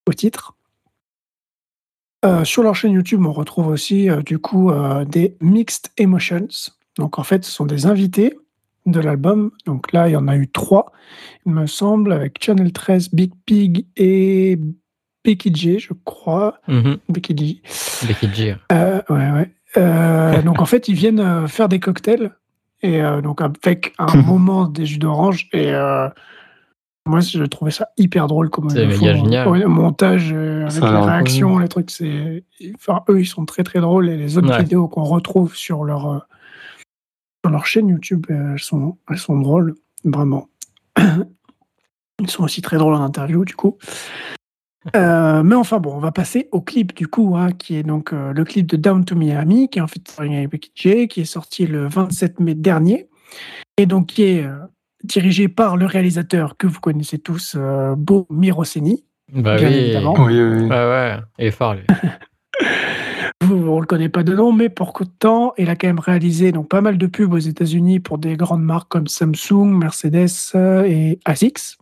[0.08, 0.54] au titre.
[2.24, 6.48] Euh, sur leur chaîne YouTube, on retrouve aussi euh, du coup euh, des Mixed Emotions.
[6.96, 8.36] Donc en fait, ce sont des invités
[8.86, 9.52] de l'album.
[9.66, 10.92] Donc là, il y en a eu trois,
[11.46, 14.58] il me semble, avec Channel 13, Big Pig et
[15.24, 16.60] Becky J, je crois.
[17.08, 17.62] Becky G.
[18.08, 18.56] Becky G.
[18.70, 20.42] Ouais, ouais.
[20.42, 22.32] Donc en fait, ils viennent faire des cocktails
[22.82, 25.72] et donc avec un moment des jus d'orange et
[27.08, 29.48] moi je trouvais ça hyper drôle comme C'est méga génial.
[29.48, 32.44] euh, ouais, le montage euh, avec les réactions, les trucs, c'est
[32.76, 34.62] enfin eux ils sont très très drôles et les autres Ouais.
[34.62, 36.18] vidéos qu'on retrouve sur leur euh,
[37.44, 40.48] sur leur chaîne YouTube, elles sont elles sont drôles vraiment.
[42.20, 43.78] Ils sont aussi très drôles en interview du coup.
[44.96, 48.12] Euh, mais enfin bon, on va passer au clip du coup, hein, qui est donc
[48.12, 51.20] euh, le clip de Down to Miami, qui est en fait avec Becky J, qui
[51.20, 53.08] est sorti le 27 mai dernier,
[53.76, 54.56] et donc qui est euh,
[55.04, 59.04] dirigé par le réalisateur que vous connaissez tous, euh, Beau Miroseni.
[59.32, 59.74] Bah Bien oui.
[59.74, 60.14] évidemment.
[60.18, 60.68] Oui, oui, oui.
[60.68, 60.68] Ouais,
[61.74, 61.82] lui.
[63.42, 66.00] Vous, on ne le connaît pas de nom, mais pour temps, il a quand même
[66.00, 70.26] réalisé donc pas mal de pubs aux États-Unis pour des grandes marques comme Samsung, Mercedes
[70.54, 71.78] euh, et ASICS.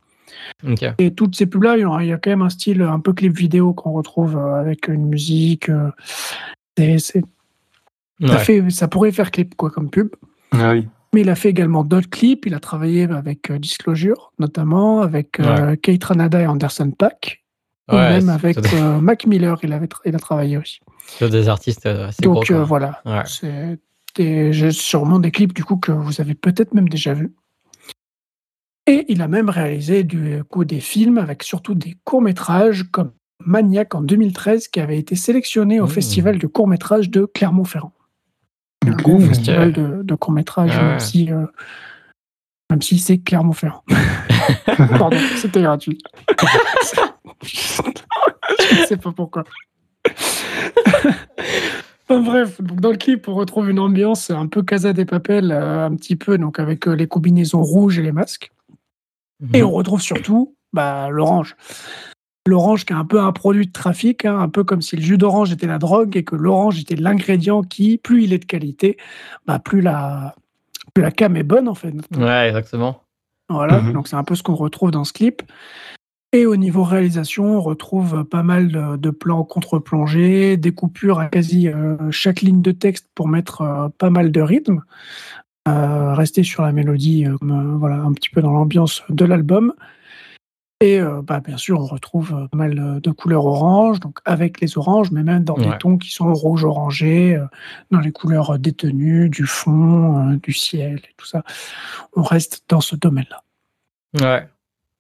[0.69, 0.85] Ok.
[0.99, 3.73] Et toutes ces pubs-là, il y a- quand même un style un peu clip vidéo
[3.73, 5.69] qu'on retrouve euh, avec une musique.
[5.71, 5.91] euh,
[6.77, 7.25] c'est- c'est-
[8.21, 8.39] ça, Ouais.
[8.39, 10.09] fait, ça pourrait faire clip quoi comme pub.
[10.53, 10.87] Ah oui.
[11.17, 12.45] Mais il a fait également d'autres clips.
[12.45, 17.43] Il a travaillé avec euh, Disclosure, notamment avec euh, Kate Ranada et Anderson Paak.
[17.91, 20.81] Ou Ouais, même avec euh, Mac Miller, il, avait il a travaillé aussi.
[21.07, 22.21] C'est des artistes assez.
[22.21, 23.23] Donc euh, voilà, Ouais.
[23.25, 23.79] c'est
[24.15, 27.33] des- sûrement des clips du coup que vous avez peut-être même déjà vus.
[28.87, 33.13] Et il a même réalisé du coup des films avec surtout des courts-métrages comme
[33.45, 35.89] Maniac en 2013 qui avait été sélectionné au Mmh.
[35.89, 37.93] festival de courts-métrages de Clermont-Ferrand.
[38.87, 40.89] Un gros festival de, de courts-métrages, Ah ouais.
[40.91, 41.47] même si, euh,
[42.71, 43.83] même si c'est Clermont-Ferrand.
[44.99, 45.99] Pardon, c'était gratuit.
[47.43, 49.45] Je ne sais pas pourquoi.
[52.09, 55.51] Enfin, bref, donc dans le clip, on retrouve une ambiance un peu Casa des Papel,
[55.51, 58.51] euh, un petit peu, donc avec euh, les combinaisons rouges et les masques.
[59.53, 59.69] Et Mhm.
[59.69, 61.57] on retrouve surtout bah, l'orange.
[62.47, 65.03] L'orange qui est un peu un produit de trafic, hein, un peu comme si le
[65.03, 68.45] jus d'orange était la drogue et que l'orange était l'ingrédient qui, plus il est de
[68.45, 68.97] qualité,
[69.47, 70.35] bah, plus, la,
[70.95, 71.93] plus la cam est bonne en fait.
[72.17, 73.03] Ouais, exactement.
[73.49, 73.93] Voilà, Mhm.
[73.93, 75.43] donc c'est un peu ce qu'on retrouve dans ce clip.
[76.33, 81.27] Et au niveau réalisation, on retrouve pas mal de, de plans contre-plongée, des coupures à
[81.27, 84.83] quasi euh, chaque ligne de texte pour mettre euh, pas mal de rythme,
[85.69, 89.25] euh, rester sur la mélodie, euh, comme, euh, voilà, un petit peu dans l'ambiance de
[89.25, 89.73] l'album.
[90.81, 94.19] Et euh, bah, bien sûr, on retrouve euh, pas mal euh, de couleurs orange, donc
[94.27, 97.47] avec les oranges, mais même dans des tons qui sont rouge-orangé, euh,
[97.91, 101.43] dans les couleurs détenues, du fond, euh, du ciel et tout ça.
[102.15, 103.43] On reste dans ce domaine-là.
[104.21, 104.47] Ouais.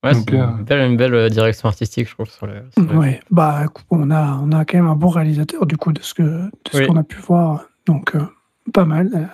[0.05, 2.31] Ouais, c'est une belle, une belle direction artistique, je trouve.
[2.31, 5.09] Sur le, sur le- Ouais, bah écoute, on a on a quand même un bon
[5.09, 6.87] réalisateur du coup de ce que de ce Oui.
[6.87, 8.20] qu'on a pu voir, donc euh,
[8.72, 9.31] pas mal.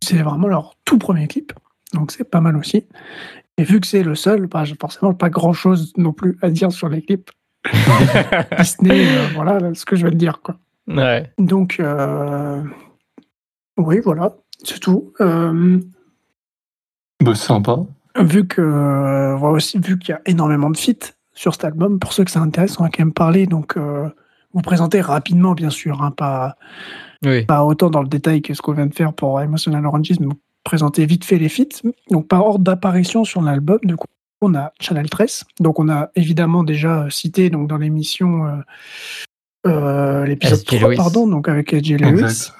[0.00, 1.52] C'est vraiment leur tout premier clip,
[1.92, 2.86] donc c'est pas mal aussi.
[3.58, 6.48] Et vu que c'est le seul, bah, j'ai forcément pas grand chose non plus à
[6.50, 7.30] dire sur les clips.
[8.58, 10.56] Disney, euh, voilà ce que je vais te dire quoi.
[10.86, 11.30] ouais.
[11.38, 12.62] Donc euh,
[13.76, 15.12] oui, voilà, c'est tout.
[15.20, 15.78] Euh,
[17.22, 17.78] Bah, sympa.
[18.20, 21.98] vu que euh, voilà aussi vu qu'il y a énormément de feats sur cet album,
[21.98, 23.46] pour ceux que ça intéresse, on va quand même parler.
[23.46, 24.08] Donc, euh,
[24.54, 26.56] vous présenter rapidement, bien sûr, hein, pas,
[27.24, 27.44] Oui.
[27.44, 30.26] pas autant dans le détail que ce qu'on vient de faire pour Emotional Oranges, mais
[30.64, 31.82] présenter vite fait les feats.
[32.10, 34.06] Donc, par ordre d'apparition sur l'album, du coup,
[34.40, 35.44] on a Channel 13.
[35.60, 38.56] Donc, on a évidemment déjà cité donc, dans l'émission euh,
[39.66, 40.76] euh, l'épisode S.J.
[40.78, 40.96] 3, Lewis.
[40.96, 42.20] pardon, donc avec AJ Lewis.
[42.24, 42.54] Exact.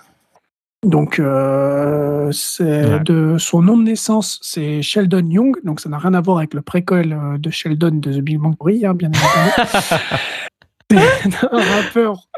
[0.86, 3.01] Donc, euh, c'est Ouais.
[3.01, 5.57] de son nom de naissance, c'est Sheldon Young.
[5.64, 8.38] Donc, ça n'a rien à voir avec le préquel euh, de Sheldon de The Big
[8.38, 9.11] Bang Theory, hein, bien
[10.90, 11.26] évidemment.
[11.26, 12.28] c'est un rappeur.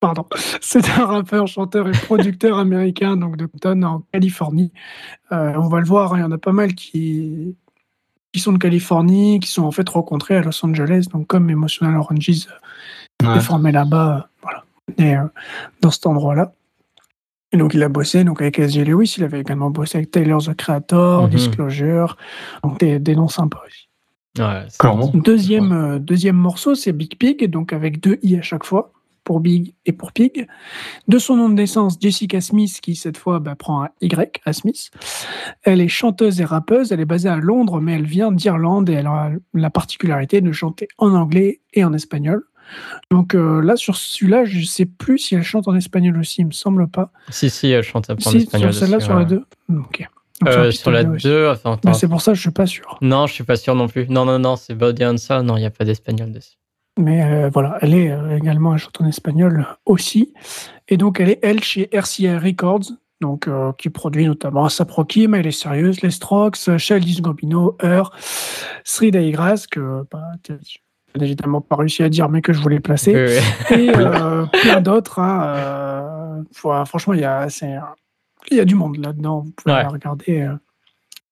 [0.00, 0.26] Pardon.
[0.60, 4.72] C'est un rappeur, chanteur et producteur américain donc de Compton en Californie.
[5.32, 7.56] Euh, on va le voir, hein, il y en a pas mal qui
[8.32, 11.96] qui sont de Californie, qui sont en fait rencontrés à Los Angeles, donc comme Emotional
[11.96, 12.48] Oranges
[13.22, 13.36] Ouais.
[13.36, 14.64] est formé là-bas, euh, voilà,
[14.98, 15.22] et, euh,
[15.80, 16.52] dans cet endroit-là.
[17.52, 18.84] Et donc il a bossé donc avec S.J.
[18.84, 21.30] Lewis, il avait également bossé avec Taylor the Creator, Mhm.
[21.30, 22.16] Disclosure,
[22.64, 23.88] donc des, des noms sympas aussi.
[24.36, 25.12] Ouais, c'est- Clairement.
[25.14, 28.90] Deuxième, euh, deuxième morceau, c'est Big Pig, donc avec deux i à chaque fois,
[29.24, 30.46] pour Big et pour Pig.
[31.08, 34.52] De son nom de naissance, Jessica Smith, qui cette fois bah, prend un Y à
[34.52, 34.90] Smith.
[35.62, 38.94] Elle est chanteuse et rappeuse, elle est basée à Londres, mais elle vient d'Irlande et
[38.94, 42.44] elle a la particularité de chanter en anglais et en espagnol.
[43.10, 46.46] Donc euh, là, sur celui-là, je sais plus si elle chante en espagnol aussi, il
[46.46, 47.10] me semble pas.
[47.28, 48.72] Si, si, elle chante un peu en Si, espagnol.
[48.72, 50.08] sur celle-là, sur la 2 Ok.
[50.40, 51.94] Donc, Euh, sur la petit peu, 2, enfin, Bah, attends.
[51.94, 52.98] c'est pour ça que je suis pas sûr.
[53.02, 54.06] Non, je suis pas sûr non plus.
[54.08, 55.42] Non, non, non, c'est Body Soul.
[55.42, 56.56] Non, il n'y a pas d'espagnol dessus.
[56.96, 60.32] Mais euh, voilà, elle est euh, également un chanteuse en espagnol aussi.
[60.88, 62.84] Et donc, elle est, elle, chez RCA Records,
[63.20, 68.12] donc, euh, qui produit notamment Saproki, Mais elle est sérieuse, Les Strokes, Chaldis Gambino, Heur,
[68.84, 70.54] Sri Daigras, que bah, t'as
[71.20, 73.14] évidemment pas réussi à dire, mais que je voulais placer.
[73.14, 73.40] Oui,
[73.76, 73.88] oui.
[73.88, 73.92] Et
[74.62, 75.18] plein d'autres.
[75.18, 76.44] hein,
[76.84, 77.48] franchement, il y a,
[78.50, 79.40] y a du monde là-dedans.
[79.40, 79.86] Vous pouvez Ouais.
[79.86, 80.48] regarder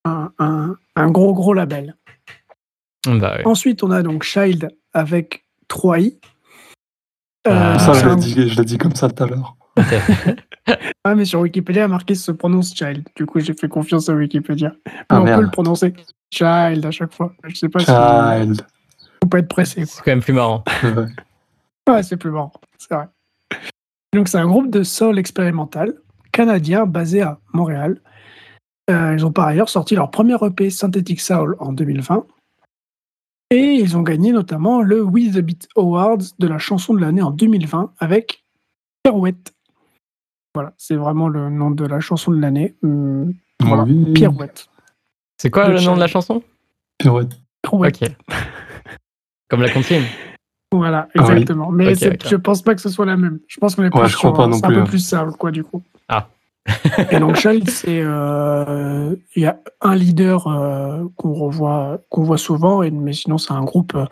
[0.04, 1.94] un, un- un gros, gros label.
[3.06, 3.42] Bah oui.
[3.44, 5.41] Ensuite, on a donc Child avec
[5.72, 6.18] 3 i.
[7.48, 9.56] Ah, Ça, je l'ai un- dit, je l'ai dit comme ça tout à l'heure.
[11.04, 13.08] Ah, mais sur Wikipédia, marqué se prononce Child.
[13.16, 14.72] Du coup, j'ai fait confiance à Wikipédia.
[14.86, 15.40] Mais Ah, on merde.
[15.40, 15.92] peut le prononcer
[16.30, 17.32] Child à chaque fois.
[17.44, 18.62] Je sais pas si Child.
[19.24, 19.84] faut pas être pressé.
[19.86, 20.62] C'est quand même plus marrant.
[21.90, 23.08] Ouais, c'est plus marrant, c'est vrai.
[24.14, 25.94] Donc, c'est un groupe de soul expérimental
[26.30, 28.00] canadien basé à Montréal.
[28.88, 32.24] Euh, ils ont par ailleurs sorti leur premier EP Synthetic Soul en 2020.
[33.54, 37.22] Et ils ont gagné notamment le We The Beat Awards de la chanson de l'année
[37.22, 38.44] en 2020 avec
[39.02, 39.52] Pirouette.
[40.54, 42.74] Voilà, c'est vraiment le nom de la chanson de l'année.
[42.82, 44.12] Hum, Voilà, Oui.
[44.14, 44.68] Pirouette.
[45.38, 46.42] C'est quoi Le le nom de la chanson?
[46.98, 47.32] Pirouette.
[47.62, 48.02] Pirouette.
[48.02, 48.10] Ok.
[49.48, 50.02] Comme la comptine.
[50.72, 51.32] Voilà, Ah oui.
[51.32, 51.70] exactement.
[51.70, 52.28] Mais Ok, c'est- ok.
[52.30, 53.40] je pense pas que ce soit la même.
[53.48, 54.76] Je pense qu'on est plus Ouais, je crois sur pas un- non c'est plus, un
[54.76, 54.86] peu hein.
[54.86, 55.82] plus soul, quoi, du coup.
[57.10, 62.38] Et donc Child, c'est euh, il y a un leader euh, qu'on revoit qu'on voit
[62.38, 64.06] souvent, et, mais sinon c'est un groupe euh,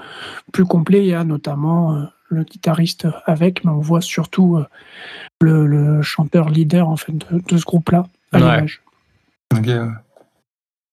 [0.53, 1.01] plus complet.
[1.01, 4.67] Il y a notamment euh, le guitariste avec, mais on voit surtout euh,
[5.41, 8.43] le, le chanteur leader en fait de, de ce groupe-là à Ouais.
[8.43, 8.83] l'image.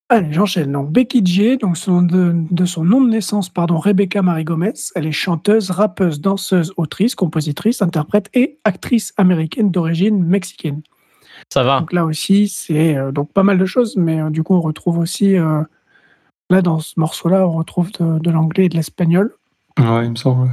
[0.10, 0.72] Allez, j'enchaîne.
[0.72, 4.74] Donc Becky J, donc son, de, de son nom de naissance, pardon, Rebecca Marie Gomez.
[4.96, 10.82] Elle est chanteuse, rappeuse, danseuse, autrice, compositrice, interprète et actrice américaine d'origine mexicaine.
[11.54, 11.80] Ça va.
[11.80, 14.62] Donc là aussi, c'est euh, donc pas mal de choses, mais euh, du coup, on
[14.62, 15.62] retrouve aussi, euh,
[16.50, 19.34] là, dans ce morceau-là, on retrouve de, de l'anglais et de l'espagnol.
[19.80, 20.50] Ouais, il me semble.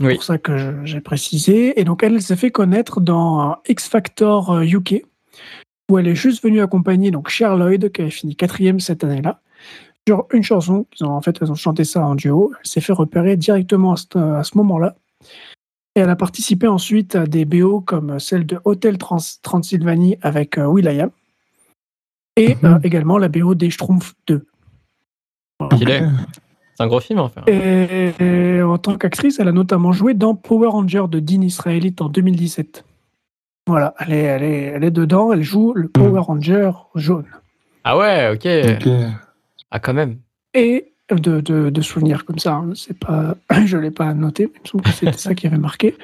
[0.00, 0.14] C'est Oui.
[0.14, 1.80] pour ça que j'ai précisé.
[1.80, 5.04] Et donc, elle s'est fait connaître dans X Factor UK,
[5.90, 9.40] où elle est juste venue accompagner donc Cher Lloyd, qui avait fini quatrième cette année-là,
[10.06, 10.86] sur une chanson.
[10.98, 12.52] Ils ont, en fait, elles ont chanté ça en duo.
[12.62, 14.96] Elle s'est fait repérer directement à ce, à ce moment-là.
[15.96, 20.58] Et elle a participé ensuite à des BO comme celle de Hotel Trans Transylvanie avec
[20.58, 21.10] euh, Will.i.am
[22.36, 22.64] et Mhm.
[22.64, 24.44] euh, également la BO des Schtroumpfs 2.
[25.80, 26.02] Il est.
[26.76, 27.42] C'est un gros film, enfin.
[27.46, 32.00] Et, et en tant qu'actrice, elle a notamment joué dans Power Ranger de Dean Israelite
[32.00, 32.84] en 2017.
[33.68, 37.26] Voilà, elle est, elle est, elle est dedans, elle joue le Power Ranger jaune.
[37.84, 38.46] Ah ouais, ok.
[38.86, 38.92] Ok.
[39.70, 40.18] Ah, quand même.
[40.54, 43.36] Et de, de, de souvenirs comme ça, hein, c'est pas,
[43.66, 45.96] je l'ai pas noté, mais il me semble que c'était ça qui avait marqué.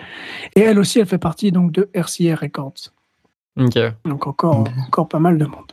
[0.56, 2.92] Et elle aussi, elle fait partie donc de RCA Records.
[4.04, 5.72] Donc encore, encore pas mal de monde.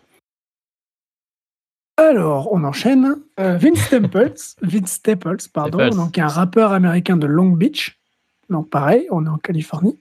[1.98, 3.16] Alors, on enchaîne.
[3.40, 5.96] Euh, Vince Staples, Vince Staples, pardon, Staples.
[5.96, 8.00] donc un rappeur américain de Long Beach.
[8.50, 9.98] Donc pareil, on est en Californie.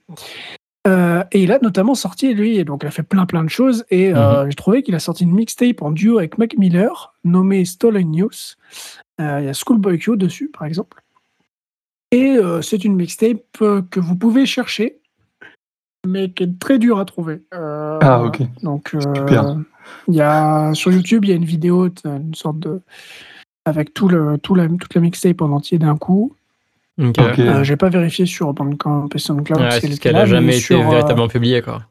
[0.87, 3.49] Euh, et il a notamment sorti, lui, et donc il a fait plein plein de
[3.49, 3.85] choses.
[3.91, 7.65] Et euh, j'ai trouvé qu'il a sorti une mixtape en duo avec Mac Miller, nommée
[7.65, 8.31] Stolen News.
[9.21, 11.03] Euh, Il y a Schoolboy Q dessus, par exemple.
[12.13, 14.99] Et euh, c'est une mixtape euh, que vous pouvez chercher,
[16.07, 17.43] mais qui est très dure à trouver.
[17.53, 18.43] Euh, Ah, ok.
[18.63, 19.57] donc, euh, Super.
[20.09, 22.81] il y a sur YouTube, il y a une vidéo, une sorte de
[23.65, 26.35] avec tout le, tout la, toute la mixtape en entier d'un coup.
[26.99, 27.17] Ok.
[27.19, 27.39] Ok.
[27.41, 30.61] Euh, J'ai pas vérifié sur Bandcamp et SoundCloud parce c'est qu'elle a mais jamais été
[30.61, 31.83] sur, euh, véritablement publiée, quoi.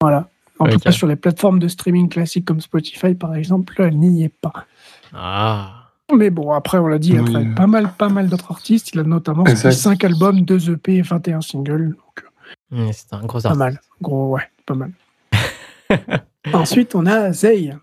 [0.00, 0.28] Voilà.
[0.58, 4.24] En tout cas, sur les plateformes de streaming classiques comme Spotify, par exemple, elle n'y
[4.24, 4.66] est pas.
[5.12, 5.81] Ah.
[6.16, 7.24] Mais bon, après, on l'a dit, il a Oui.
[7.24, 8.90] travaillé avec pas mal, pas mal d'autres artistes.
[8.94, 9.72] Il a notamment Exact.
[9.72, 11.90] sorti 5 albums, 2 EP et 21 singles.
[11.90, 12.24] Donc,
[12.70, 13.58] Mm, C'est un gros Pas artiste.
[13.58, 13.80] mal.
[14.00, 14.92] Gros, ouais, pas mal.
[16.52, 17.74] Ensuite, on a Zay.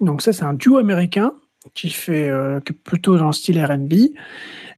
[0.00, 1.32] Donc ça, c'est un duo américain
[1.74, 3.92] qui fait euh, plutôt dans le style R&B.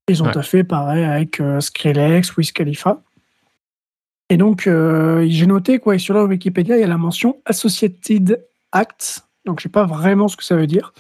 [0.09, 0.43] Ils ont Ouais.
[0.43, 3.03] fait pareil avec euh, Skrillex, Wiz Khalifa.
[4.31, 8.45] Et donc, euh, j'ai noté quoi, sur leur Wikipédia, il y a la mention Associated
[8.73, 9.25] Acts.
[9.45, 10.93] Donc, je sais pas vraiment ce que ça veut dire.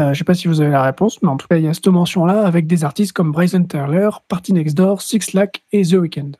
[0.00, 1.68] Euh, je sais pas si vous avez la réponse, mais en tout cas, il y
[1.68, 5.82] a cette mention-là avec des artistes comme Bryson Tyler, Party Next Door, Six Lack et
[5.84, 6.32] The Weeknd.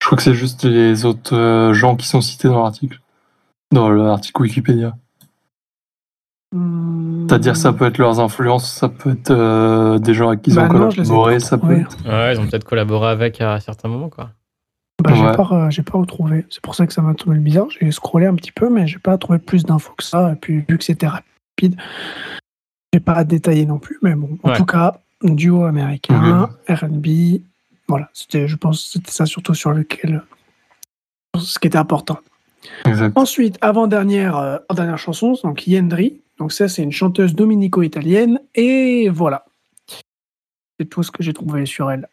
[0.00, 3.00] Je crois que c'est juste les autres euh, gens qui sont cités dans l'article.
[3.72, 4.94] Dans l'article Wikipédia.
[6.52, 10.56] C'est-à-dire, ça peut être leurs influences, ça peut être euh, des gens avec qui ils
[10.56, 11.96] Bah ont non, je les ai collaboré, ça peut être.
[12.06, 14.30] Ouais, ils ont peut-être collaboré avec à certains moments, quoi.
[15.02, 16.46] Bah, j'ai pas, euh, j'ai pas retrouvé.
[16.48, 17.66] C'est pour ça que ça m'a trouvé bizarre.
[17.68, 20.32] J'ai scrollé un petit peu, mais j'ai pas trouvé plus d'infos que ça.
[20.32, 21.76] Et puis, vu que c'était rapide,
[22.96, 23.98] j'ai pas détaillé non plus.
[24.00, 24.56] Mais bon, en Ouais.
[24.56, 27.42] tout cas, duo américain, R&B.
[27.88, 30.22] Voilà, c'était, je pense, c'était ça surtout sur lequel,
[31.38, 32.18] ce qui était important.
[32.86, 33.12] Exact.
[33.16, 36.22] Ensuite, avant-dernière euh, dernière chanson, donc Yendri.
[36.38, 38.40] Donc ça, c'est une chanteuse dominico-italienne.
[38.54, 39.44] Et voilà.
[40.80, 42.08] C'est tout ce que j'ai trouvé sur elle.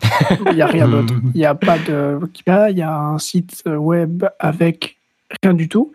[0.46, 1.12] Il n'y a rien d'autre.
[1.14, 1.32] Mhm.
[1.34, 4.96] Il n'y a pas de Wikipédia, il y a un site web avec
[5.42, 5.92] rien du tout,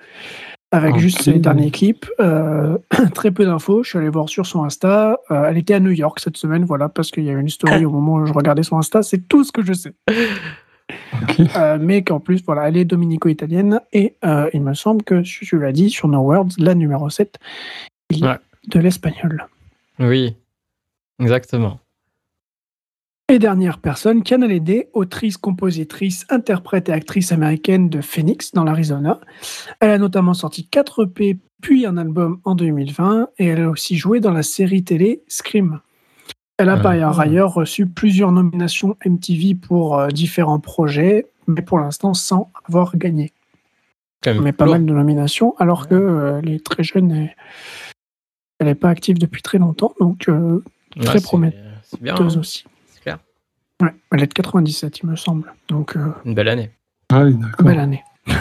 [0.71, 2.05] avec juste ses derniers clips.
[2.19, 2.77] Euh,
[3.13, 3.83] très peu d'infos.
[3.83, 5.17] Je suis allé voir sur son Insta.
[5.31, 7.49] Euh, elle était à New York cette semaine, voilà, parce qu'il y a eu une
[7.49, 9.01] story au moment où je regardais son Insta.
[9.03, 9.93] C'est tout ce que je sais.
[11.55, 15.59] Euh, mais qu'en plus, voilà, elle est dominico-italienne et euh, il me semble que, tu
[15.59, 17.37] l'as dit, sur No Words, la numéro 7,
[18.11, 18.37] il y a Ouais.
[18.69, 19.45] de l'espagnol.
[19.99, 20.35] Oui.
[21.19, 21.79] Exactement.
[23.29, 29.19] Et dernière personne, Kiana Lede, autrice, compositrice, interprète et actrice américaine de Phoenix dans l'Arizona.
[29.81, 33.97] Elle a notamment sorti 4 EP puis un album en 2020 et elle a aussi
[33.97, 35.81] joué dans la série télé Scream.
[36.57, 36.79] Elle a Ah.
[36.79, 42.95] par ailleurs reçu plusieurs nominations MTV pour euh, différents projets, mais pour l'instant sans avoir
[42.95, 43.33] gagné.
[44.25, 47.35] Mais pas mal de nominations, alors que euh, elle est très jeune et
[48.59, 50.63] elle n'est pas active depuis très longtemps, donc euh,
[50.95, 51.57] Ouais, très prometteuse
[52.07, 52.39] hein.
[52.39, 52.63] aussi.
[53.81, 56.71] Ouais, elle est de 97, il me semble, donc euh, Une belle année.
[57.11, 57.65] Ouais, d'accord.
[57.65, 58.03] belle année.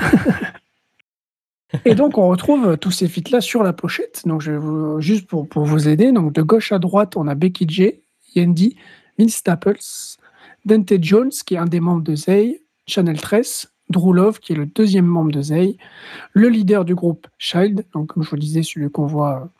[1.84, 5.26] et donc on retrouve tous ces feats-là sur la pochette, donc je vais vous, juste
[5.26, 7.94] pour, pour vous aider, donc de gauche à droite, on a Becky J,
[8.34, 8.76] Yendi,
[9.18, 10.16] Vince Staples,
[10.64, 14.56] Dante Jones, qui est un des membres de Zay, Chanel 13, Drew Love, qui est
[14.56, 15.76] le deuxième membre de Zay,
[16.32, 19.50] le leader du groupe Child, donc comme je vous disais, celui qu'on voit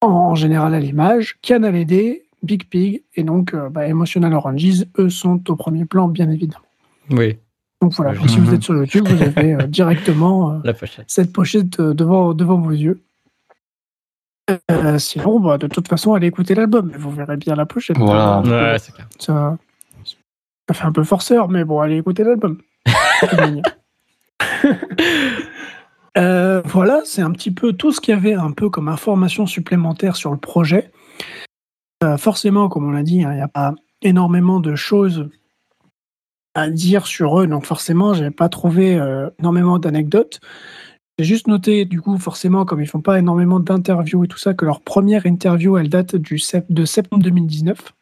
[0.00, 4.84] en, en général à l'image, Kiana Lede, Big Pig, et donc euh, bah, Emotional Oranges,
[4.98, 6.64] eux sont au premier plan, bien évidemment.
[7.10, 7.38] Oui,
[7.82, 8.28] Donc voilà, Oui.
[8.28, 8.54] si vous Mhm.
[8.54, 11.04] êtes sur YouTube, vous avez euh, directement euh, la pochette.
[11.08, 13.00] cette pochette euh, devant, devant vos yeux.
[14.70, 17.98] Euh, sinon, bah, de toute façon, allez écouter l'album, vous verrez bien la pochette.
[17.98, 18.42] Voilà.
[18.46, 19.08] Euh, Ouais, c'est clair.
[19.18, 19.58] ça,
[20.68, 22.58] ça fait un peu forceur, mais bon, allez écouter l'album.
[26.18, 29.44] Euh, voilà, c'est un petit peu tout ce qu'il y avait un peu comme information
[29.46, 30.90] supplémentaire sur le projet.
[32.06, 35.28] Euh, forcément, comme on l'a dit, hein, il n'y a pas énormément de choses
[36.54, 40.40] à dire sur eux, donc forcément, j'ai pas trouvé euh, énormément d'anecdotes.
[41.18, 44.54] J'ai juste noté, du coup, forcément, comme ils font pas énormément d'interviews et tout ça,
[44.54, 47.92] que leur première interview, elle date du sept- de septembre 2019.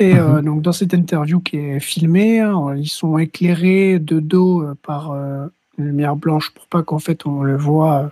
[0.00, 4.62] Et euh, donc, dans cette interview qui est filmée, hein, ils sont éclairés de dos
[4.62, 5.46] euh, par euh,
[5.78, 8.10] une lumière blanche pour pas qu'en fait on le voit,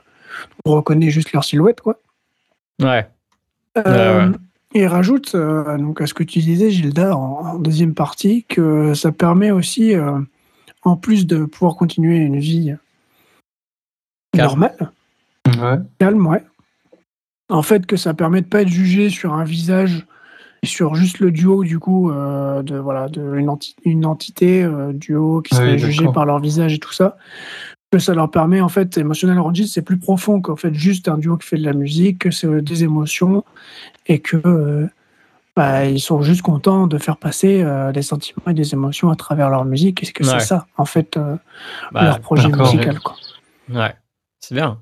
[0.65, 1.99] on reconnaît juste leur silhouette, quoi.
[2.81, 3.09] Ouais,
[3.79, 4.37] Euh, ouais.
[4.75, 7.21] Et il rajoute, euh, donc à ce que tu disais, Gilda, en,
[7.55, 10.19] en deuxième partie, que ça permet aussi, euh,
[10.83, 12.75] en plus de pouvoir continuer une vie
[14.33, 14.47] Calme.
[14.47, 14.93] normale,
[15.47, 15.79] Ouais.
[15.99, 16.43] calme, ouais.
[17.51, 20.07] En fait, que ça permet de pas être jugé sur un visage
[20.63, 24.63] et sur juste le duo, du coup, euh, de voilà, de une, enti- une entité
[24.63, 27.19] euh, duo qui Ah serait oui, jugée par leur visage et tout ça.
[27.93, 31.19] Que ça leur permet, en fait, Emotional Oranges, c'est plus profond qu'en fait juste un
[31.19, 33.45] duo qui fait de la musique, que c'est euh, des émotions
[34.07, 34.87] et que euh,
[35.55, 39.15] bah, ils sont juste contents de faire passer euh, des sentiments et des émotions à
[39.17, 40.03] travers leur musique.
[40.03, 40.41] Et que Ouais.
[40.41, 41.19] c'est ça, en fait,
[41.93, 42.99] Bah, leur projet musical.
[43.01, 43.15] Quoi?
[43.69, 43.95] ouais.
[44.41, 44.79] C'est bien.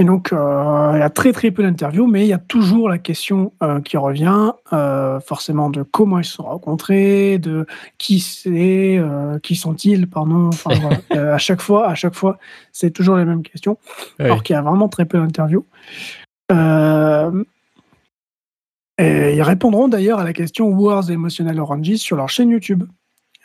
[0.00, 2.88] Et donc, euh, il y a très très peu d'interviews, mais il y a toujours
[2.88, 7.64] la question euh, qui revient, euh, forcément de comment ils se sont rencontrés, de
[7.96, 9.00] qui c'est,
[9.44, 10.48] qui sont-ils, pardon.
[10.48, 10.70] Enfin,
[11.10, 11.34] voilà.
[11.34, 12.38] À chaque fois, à chaque fois,
[12.72, 13.78] c'est toujours les mêmes questions,
[14.18, 14.24] Oui.
[14.24, 15.64] alors qu'il y a vraiment très peu d'interviews.
[18.96, 20.72] Et ils répondront d'ailleurs à la question
[21.02, 22.82] the Emotional Oranges sur leur chaîne YouTube.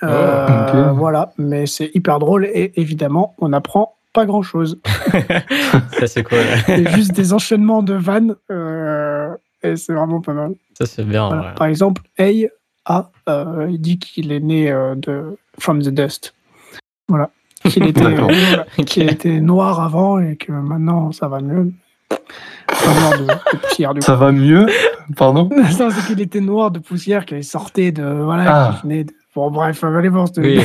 [0.02, 0.96] Oh, ok.
[0.96, 4.80] Voilà, mais c'est hyper drôle et évidemment, on apprend pas grand-chose.
[6.00, 6.40] Ça, c'est cool.
[6.66, 8.36] C'est juste des enchaînements de vannes.
[8.52, 10.54] euh, et c'est vraiment pas mal.
[10.78, 11.28] Ça, c'est bien.
[11.28, 11.42] Voilà.
[11.50, 11.56] ouais.
[11.56, 12.50] Par exemple, Hey
[12.86, 16.34] A, euh, il dit qu'il est né euh, de From the Dust.
[17.10, 17.30] Voilà.
[17.66, 18.64] Qu'il était, euh.
[18.86, 21.74] Qu'il était noir avant et que maintenant ça va mieux.
[22.08, 24.06] Pas noir de, de poussière du coup.
[24.06, 24.66] Ça va mieux?
[25.18, 25.50] Pardon?
[25.54, 28.04] Non, c'est qu'il était noir de poussière, qu'il sortait de.
[28.04, 28.72] Voilà, Ah.
[28.80, 29.14] qu'il venait de.
[29.36, 30.62] Bon, bref, allez voir Oui.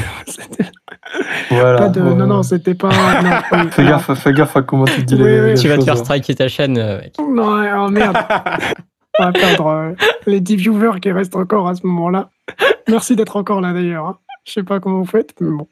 [1.43, 1.79] C'était Voilà.
[1.79, 2.01] pas de.
[2.03, 2.15] ouais.
[2.15, 2.91] Non, non, c'était pas.
[3.23, 5.49] Non, Fais gaffe, fais gaffe à comment tu dis Oui, les, oui.
[5.51, 5.97] les Tu vas te faire hein.
[5.97, 7.15] striker ta chaîne, euh, mec.
[7.19, 8.17] Non, oh merde.
[9.19, 9.93] On va perdre euh,
[10.27, 12.31] les 10 viewers qui restent encore à ce moment-là.
[12.89, 14.07] Merci d'être encore là d'ailleurs.
[14.07, 14.19] hein.
[14.45, 15.69] Je sais pas comment vous faites, mais bon.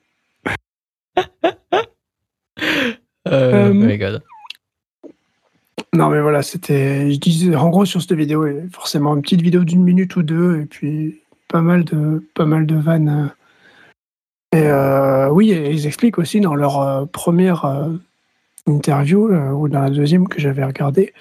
[1.19, 1.23] Euh,
[3.29, 4.21] Euh, oh my god.
[5.95, 7.11] Non, mais voilà, c'était.
[7.11, 10.61] Je disais, en gros, sur cette vidéo, forcément une petite vidéo d'une minute ou deux,
[10.61, 13.31] et puis pas mal de, pas mal de vannes.
[14.53, 17.89] Et euh, oui, ils expliquent aussi dans leur euh, première euh,
[18.67, 21.13] interview, ou dans la deuxième que j'avais regardée,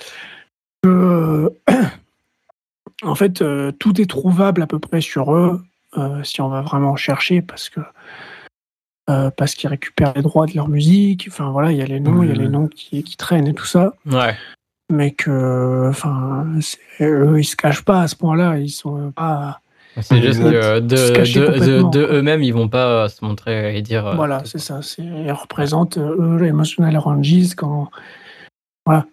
[0.84, 1.52] que,
[3.04, 3.44] en fait,
[3.80, 5.62] tout est trouvable à peu près sur eux,
[6.24, 7.80] si on va vraiment chercher, parce que.
[9.38, 12.24] parce qu'ils récupèrent les droits de leur musique, enfin voilà, il y a les noms,
[12.24, 12.52] il y a les Mhm.
[12.52, 14.36] noms qui, qui traînent et tout ça Ouais.
[14.92, 16.46] mais que enfin
[17.02, 19.61] eux ils se cachent pas à ce point-là ils sont pas
[20.00, 24.08] C'est juste que de, cacher de, eux-mêmes, ils vont pas se montrer et dire.
[24.08, 27.90] euh, voilà c'est ça c'est ils représentent euh, eux les Emotional Oranges quand
[28.86, 29.06] voilà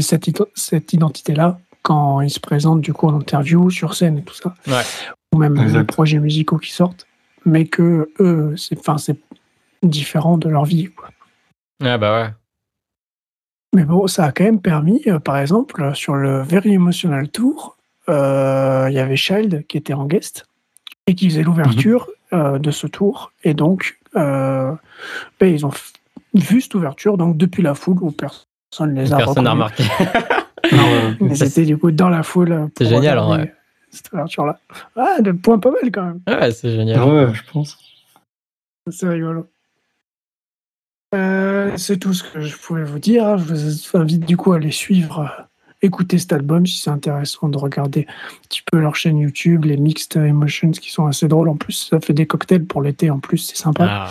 [0.00, 4.22] cette, cette identité là quand ils se présentent du coup en interview sur scène et
[4.22, 4.82] tout ça Ouais.
[5.34, 5.78] ou même Exact.
[5.80, 7.06] les projets musicaux qui sortent
[7.44, 9.18] mais que eux c'est enfin c'est
[9.82, 11.10] différent de leur vie quoi.
[11.84, 12.30] Ah bah ouais.
[13.74, 17.76] Mais bon, ça a quand même permis, euh, par exemple, sur le Very Emotional Tour,
[18.12, 20.46] euh, il y avait Child qui était en guest
[21.06, 23.32] et qui faisait l'ouverture euh, de ce tour.
[23.42, 24.72] Et donc, euh,
[25.40, 25.72] ben, ils ont
[26.34, 29.84] vu cette ouverture donc depuis la foule où personne ne les a Personne n'a remarqué.
[30.70, 31.16] Ah ouais.
[31.20, 32.70] Ils étaient du coup dans la foule.
[32.78, 33.56] C'est génial, en regarder vrai.
[33.90, 34.60] Cette ouverture-là.
[34.96, 36.20] Ah, de points pas mal quand même.
[36.28, 37.02] Ouais, c'est génial.
[37.02, 37.76] Ouais, je pense.
[38.88, 39.48] C'est rigolo.
[41.14, 43.26] Euh, c'est tout ce que je pouvais vous dire.
[43.26, 43.36] hein.
[43.36, 45.42] Je vous invite du coup à les suivre, euh,
[45.82, 49.76] écouter cet album si c'est intéressant de regarder un petit peu leur chaîne YouTube, les
[49.76, 51.48] Mixed Emotions qui sont assez drôles.
[51.48, 53.10] En plus, ça fait des cocktails pour l'été.
[53.10, 53.86] En plus, c'est sympa.
[53.88, 54.08] Ah,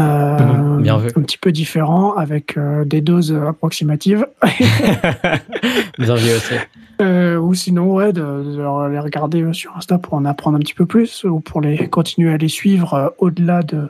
[0.00, 1.10] Euh, bien vu.
[1.16, 4.26] Un petit peu différent avec euh, des doses approximatives.
[5.98, 6.54] bien vu aussi.
[7.00, 10.86] Euh, ou sinon, ouais, de, les regarder sur Insta pour en apprendre un petit peu
[10.86, 13.88] plus ou pour les continuer à les suivre euh, au-delà de,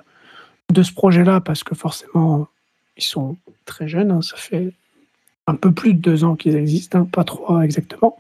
[0.73, 2.49] de ce projet-là, parce que forcément,
[2.97, 4.11] ils sont très jeunes.
[4.11, 4.73] hein, ça fait
[5.47, 8.17] un peu plus de deux ans qu'ils existent, hein, pas trois exactement.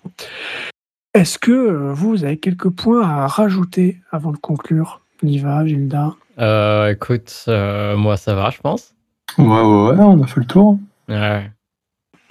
[1.14, 6.14] Est-ce que euh, vous avez quelques points à rajouter avant de conclure Liva, Gilda?
[6.38, 8.94] Euh, écoute, euh, moi ça va, je pense.
[9.38, 10.78] Ouais, ouais, ouais, on a fait le tour.
[11.08, 11.50] Ouais.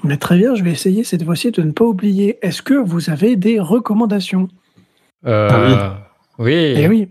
[0.04, 2.39] Mais très bien, je vais essayer cette fois-ci de ne pas oublier.
[2.42, 4.48] Est-ce que vous avez des recommandations?
[5.28, 5.92] Euh,
[6.39, 7.08] oui, Eh oui,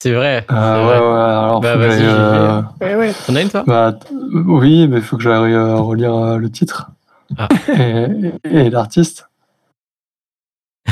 [0.00, 0.44] c'est vrai.
[0.50, 0.98] Euh, c'est ouais, vrai.
[0.98, 3.12] ouais, alors Bah, vas-y, euh, eh ouais.
[3.24, 3.62] T'en as une toi?
[3.66, 3.96] bah,
[4.32, 6.90] oui, mais il faut que j'aille relire le titre
[7.36, 7.48] Ah.
[7.68, 9.28] et, et l'artiste.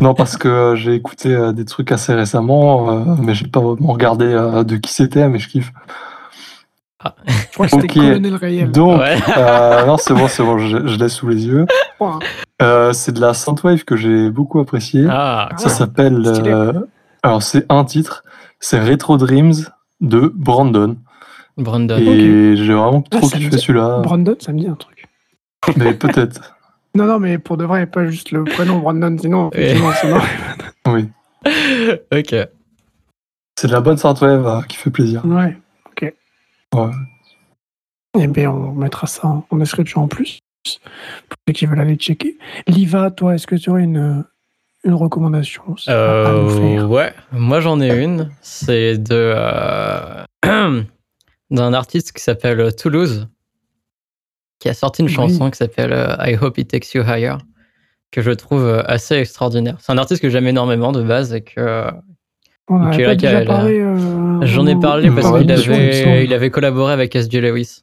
[0.02, 3.60] Non, parce que euh, j'ai écouté euh, des trucs assez récemment, euh, mais j'ai pas
[3.60, 5.72] vraiment regardé euh, de qui c'était, mais je kiffe.
[7.26, 7.94] Je crois que c'était Ok.
[7.94, 8.70] Colonel Rayel.
[8.72, 9.16] Donc, Ouais.
[9.38, 11.66] euh, non, c'est bon, c'est bon, je, je l'ai sous les yeux.
[12.60, 15.06] Euh, c'est de la synthwave que j'ai beaucoup apprécié.
[15.08, 16.26] Ah, Ça s'appelle.
[16.26, 16.50] stylé.
[16.50, 16.72] euh,
[17.22, 18.22] alors, c'est un titre,
[18.60, 19.54] c'est Retro Dreams
[20.00, 20.96] de Brandon.
[21.56, 21.96] Brandon.
[21.98, 24.00] Et j'ai vraiment Ah, trop kiffé celui-là.
[24.00, 24.95] Brandon, ça me dit un truc.
[25.76, 26.54] Mais peut-être.
[26.94, 29.60] Non, non, mais pour de vrai, pas juste le prénom Brandon, sinon, Oui.
[29.60, 30.24] effectivement, c'est marrant.
[30.88, 31.08] Oui.
[32.12, 32.48] ok.
[33.58, 35.24] C'est de la bonne synthwave euh, qui fait plaisir.
[35.26, 35.56] Ouais,
[35.86, 36.14] ok.
[36.74, 36.90] Ouais.
[38.18, 41.96] Eh bien, on mettra ça en, en description en plus, pour ceux qui veulent aller
[41.96, 42.38] checker.
[42.66, 44.24] Liva, toi, est-ce que tu aurais une,
[44.84, 45.62] une recommandation?
[45.86, 45.92] À
[46.32, 46.48] nous Euh,
[46.78, 48.30] faire ouais, moi j'en ai une.
[48.40, 50.24] C'est de euh,
[51.50, 53.28] d'un artiste qui s'appelle Toulouse,
[54.58, 55.14] qui a sorti une Oui.
[55.14, 57.36] chanson qui s'appelle euh, I Hope It Takes You Higher,
[58.10, 59.76] que je trouve euh, assez extraordinaire.
[59.80, 61.90] C'est un artiste que j'aime énormément de base et que euh,
[63.44, 63.80] parlé.
[63.80, 67.40] euh, j'en ai parlé parce qu'il avait, il avait collaboré avec S.J.
[67.40, 67.82] Lewis.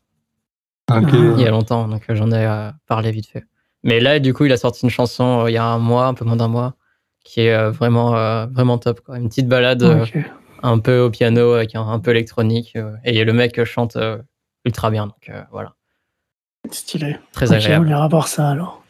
[0.92, 1.00] Ah.
[1.02, 3.46] il y a longtemps, donc j'en ai parlé vite fait.
[3.84, 6.08] Mais là, du coup, il a sorti une chanson euh, il y a un mois,
[6.08, 6.76] un peu moins d'un mois,
[7.24, 9.02] qui est euh, vraiment, euh, vraiment top.
[9.02, 9.18] Quoi.
[9.18, 10.18] Une petite balade euh, Ok.
[10.62, 12.74] un peu au piano avec un, un peu électronique.
[12.76, 14.18] euh, et le mec chante euh,
[14.66, 15.08] ultra bien.
[15.08, 15.74] Donc euh, voilà,
[16.72, 17.18] Stylé.
[17.34, 17.90] très Ok, on agréable.
[17.90, 18.82] ira voir ça alors.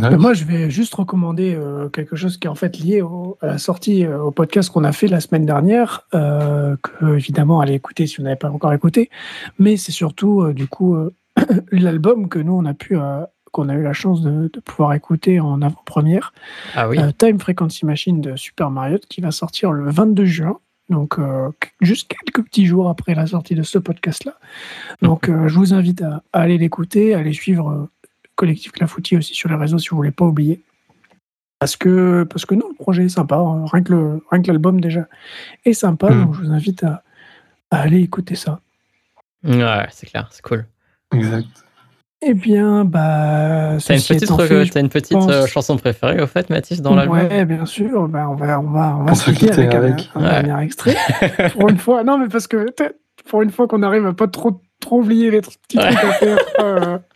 [0.00, 0.16] Ouais.
[0.16, 3.46] Moi, je vais juste recommander euh, quelque chose qui est en fait lié au- à
[3.46, 7.74] la sortie, euh, au podcast qu'on a fait la semaine dernière, euh, que évidemment allez
[7.74, 9.10] écouter si vous n'avez pas encore écouté.
[9.58, 11.12] Mais c'est surtout euh, du coup euh,
[11.72, 14.92] l'album que nous on a pu, euh, qu'on a eu la chance de, de pouvoir
[14.94, 16.32] écouter en avant-première,
[16.76, 20.58] Ah oui, euh, Time Frequency Machine de Super Mario, qui va sortir le 22 juin.
[20.88, 24.38] Donc, euh, juste quelques petits jours après la sortie de ce podcast-là.
[25.02, 27.90] Donc, euh, je vous invite à, à aller l'écouter, à aller suivre euh,
[28.36, 30.62] Collectif Clafoutis aussi sur les réseaux si vous voulez pas oublier.
[31.58, 33.36] Parce que, parce que non, le projet est sympa.
[33.36, 33.66] hein.
[33.66, 35.08] Rien que l'album déjà
[35.64, 36.10] est sympa.
[36.10, 36.24] Mm.
[36.24, 37.02] Donc, je vous invite à,
[37.70, 38.60] à aller écouter ça.
[39.44, 40.66] ouais, c'est clair, c'est cool.
[41.12, 41.64] Exact.
[42.20, 46.82] Eh bien, bah, T'as une petite, fait, une pense- euh, chanson préférée au fait, Mathis,
[46.82, 48.08] dans l'album Ouais, bien sûr.
[48.08, 50.10] Bah, on va, on va, on va se quitter avec, un- avec.
[50.16, 50.42] un, Ouais.
[50.42, 50.96] dernier extrait.
[51.52, 52.66] pour une fois, non, mais parce que
[53.28, 56.38] pour une fois qu'on arrive à pas trop, trop oublier les petits trucs à faire.
[56.60, 56.98] euh.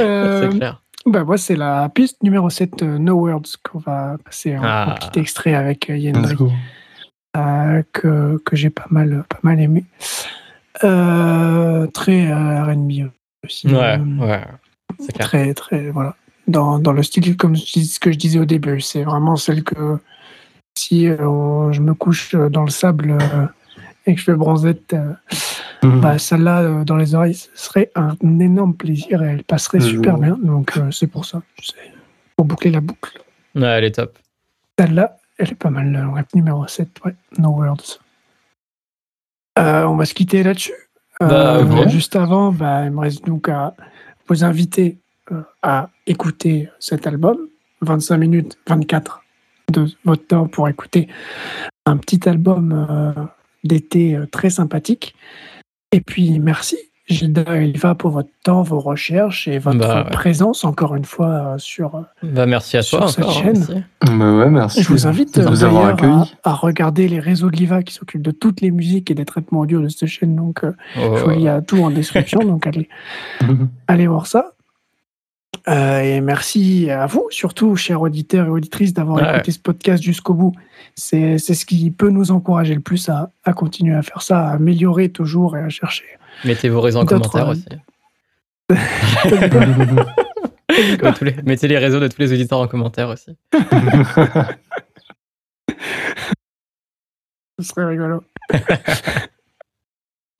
[0.00, 0.82] Euh, C'est clair.
[1.06, 4.94] bah, moi, c'est la piste numéro 7, euh, No Words, qu'on va passer en, Ah.
[4.98, 6.34] petit extrait avec euh, Yendri,
[7.36, 9.84] euh, que, que j'ai pas mal, pas mal aimé.
[10.82, 13.10] Euh, très euh, RB
[13.44, 13.68] aussi.
[13.68, 14.42] Ouais, euh, ouais,
[14.98, 15.26] c'est clair.
[15.28, 16.16] très très voilà
[16.48, 19.36] dans, dans le style comme je dis- ce que je disais au début c'est vraiment
[19.36, 19.98] celle que
[20.76, 23.46] si euh, on- je me couche dans le sable euh,
[24.06, 25.12] et que je fais bronzette euh,
[25.84, 26.00] Mhm.
[26.00, 29.86] bah celle-là euh, dans les oreilles ce serait un énorme plaisir et elle passerait Je
[29.88, 31.74] super bien donc euh, c'est pour ça c'est
[32.36, 33.22] pour boucler la boucle
[33.54, 34.18] Ouais, elle est top.
[34.78, 38.00] celle-là elle est pas mal ouais, numéro 7 ouais No Words
[39.58, 40.72] Euh, on va se quitter là-dessus
[41.20, 41.88] Bah, Euh, ouais.
[41.88, 43.74] juste avant bah, il me reste donc à
[44.28, 44.98] vous inviter
[45.32, 47.38] euh, à écouter cet album.
[47.82, 49.22] 25 minutes, 24
[49.72, 51.08] de votre temps pour écouter
[51.86, 53.28] un petit album
[53.62, 55.14] d'été très sympathique.
[55.92, 60.10] Et puis, merci Gilda et Eva pour votre temps, vos recherches et votre Bah, ouais.
[60.10, 61.96] présence encore une fois euh, sur.
[61.96, 63.34] euh, Bah, merci à Sur toi cette encore.
[63.42, 63.84] chaîne.
[64.06, 64.82] Bah ouais, merci.
[64.82, 65.94] Je vous invite de euh,
[66.44, 69.26] à, à regarder les réseaux de l'IVA qui s'occupent de toutes les musiques et des
[69.26, 70.34] traitements audio de cette chaîne.
[70.34, 72.40] Donc, euh, Oh, je vous lis à tout en description.
[72.44, 72.88] donc, allez,
[73.86, 74.52] allez voir ça.
[75.68, 79.34] Euh, et merci à vous, surtout, chers auditeurs et auditrices, d'avoir Ouais.
[79.36, 80.52] écouté ce podcast jusqu'au bout.
[80.94, 84.48] C'est c'est ce qui peut nous encourager le plus à, à continuer à faire ça,
[84.48, 86.04] à améliorer toujours et à chercher.
[86.44, 87.64] Mettez vos réseaux en commentaire aussi.
[88.68, 88.76] De
[91.16, 93.36] tous les- Mettez les réseaux de tous les auditeurs en commentaire aussi.
[97.58, 98.22] Ce serait rigolo.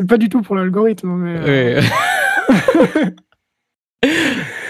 [0.00, 1.36] C'est pas du tout pour l'algorithme, mais.
[1.38, 1.86] euh, Oui.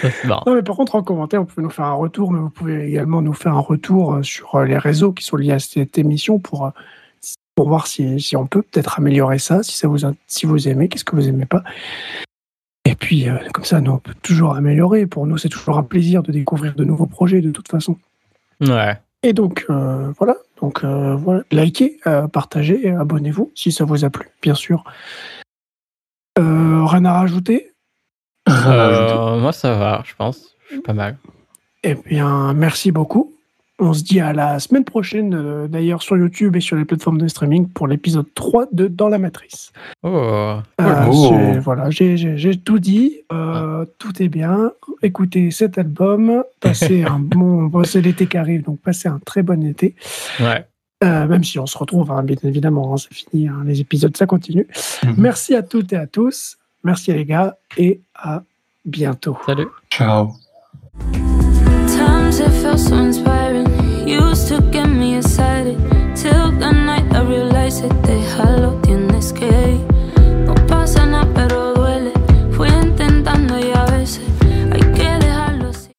[0.01, 0.43] Ça, c'est marrant.
[0.45, 2.87] Non, mais par contre, en commentaire, vous pouvez nous faire un retour, mais vous pouvez
[2.87, 5.97] également nous faire un retour euh, sur euh, les réseaux qui sont liés à cette
[5.97, 6.71] émission pour
[7.55, 10.89] pour voir si, si on peut peut-être améliorer ça, si, ça vous, si vous aimez,
[10.89, 11.63] qu'est-ce que vous aimez pas?
[12.85, 15.07] Et puis, euh, comme ça, nous, on peut toujours améliorer.
[15.07, 17.97] Pour nous, c'est toujours un plaisir de découvrir de nouveaux projets, de toute façon.
[18.61, 18.97] Ouais.
[19.23, 20.35] Et donc, euh, voilà.
[20.61, 21.41] Donc, euh, voilà.
[21.51, 21.99] Likez,
[22.31, 24.83] partagez, abonnez-vous si ça vous a plu, bien sûr.
[26.37, 27.71] rien à rajouter
[28.47, 30.55] Moi, ça va, je pense.
[30.67, 31.17] Je suis pas mal.
[31.83, 33.34] Eh bien, merci beaucoup.
[33.77, 37.17] On se dit à la semaine prochaine, euh, d'ailleurs, sur YouTube et sur les plateformes
[37.17, 39.73] de streaming pour l'épisode 3 de Dans la Matrice.
[40.01, 40.07] Oh,
[40.79, 41.33] Euh, Oh.
[41.61, 43.17] Voilà, j'ai- tout dit.
[43.33, 44.71] euh, Tout est bien.
[45.03, 46.43] Écoutez cet album.
[46.61, 47.63] Passez un bon.
[47.63, 49.93] bon, c'est l'été qui arrive, donc passez un très bon été.
[50.39, 50.65] ouais.
[51.03, 53.49] Euh, même si on se retrouve, hein, bien évidemment, hein, c'est fini.
[53.49, 54.65] hein, les épisodes, ça continue.
[55.03, 55.15] Mhm.
[55.17, 56.57] Merci à toutes et à tous.
[56.85, 58.41] Merci les gars et à
[58.85, 59.37] bientôt.
[59.45, 59.67] Salut.
[59.91, 60.31] Ciao.
[62.35, 63.67] Sometimes it so inspiring.
[64.05, 65.77] Used to get me excited.
[66.17, 69.79] Till the night I realized that they hello tienes que ir.
[70.45, 72.11] No pasa nada, pero duele.
[72.51, 74.19] Fui intentando y a veces
[74.69, 75.91] hay que dejarlo así.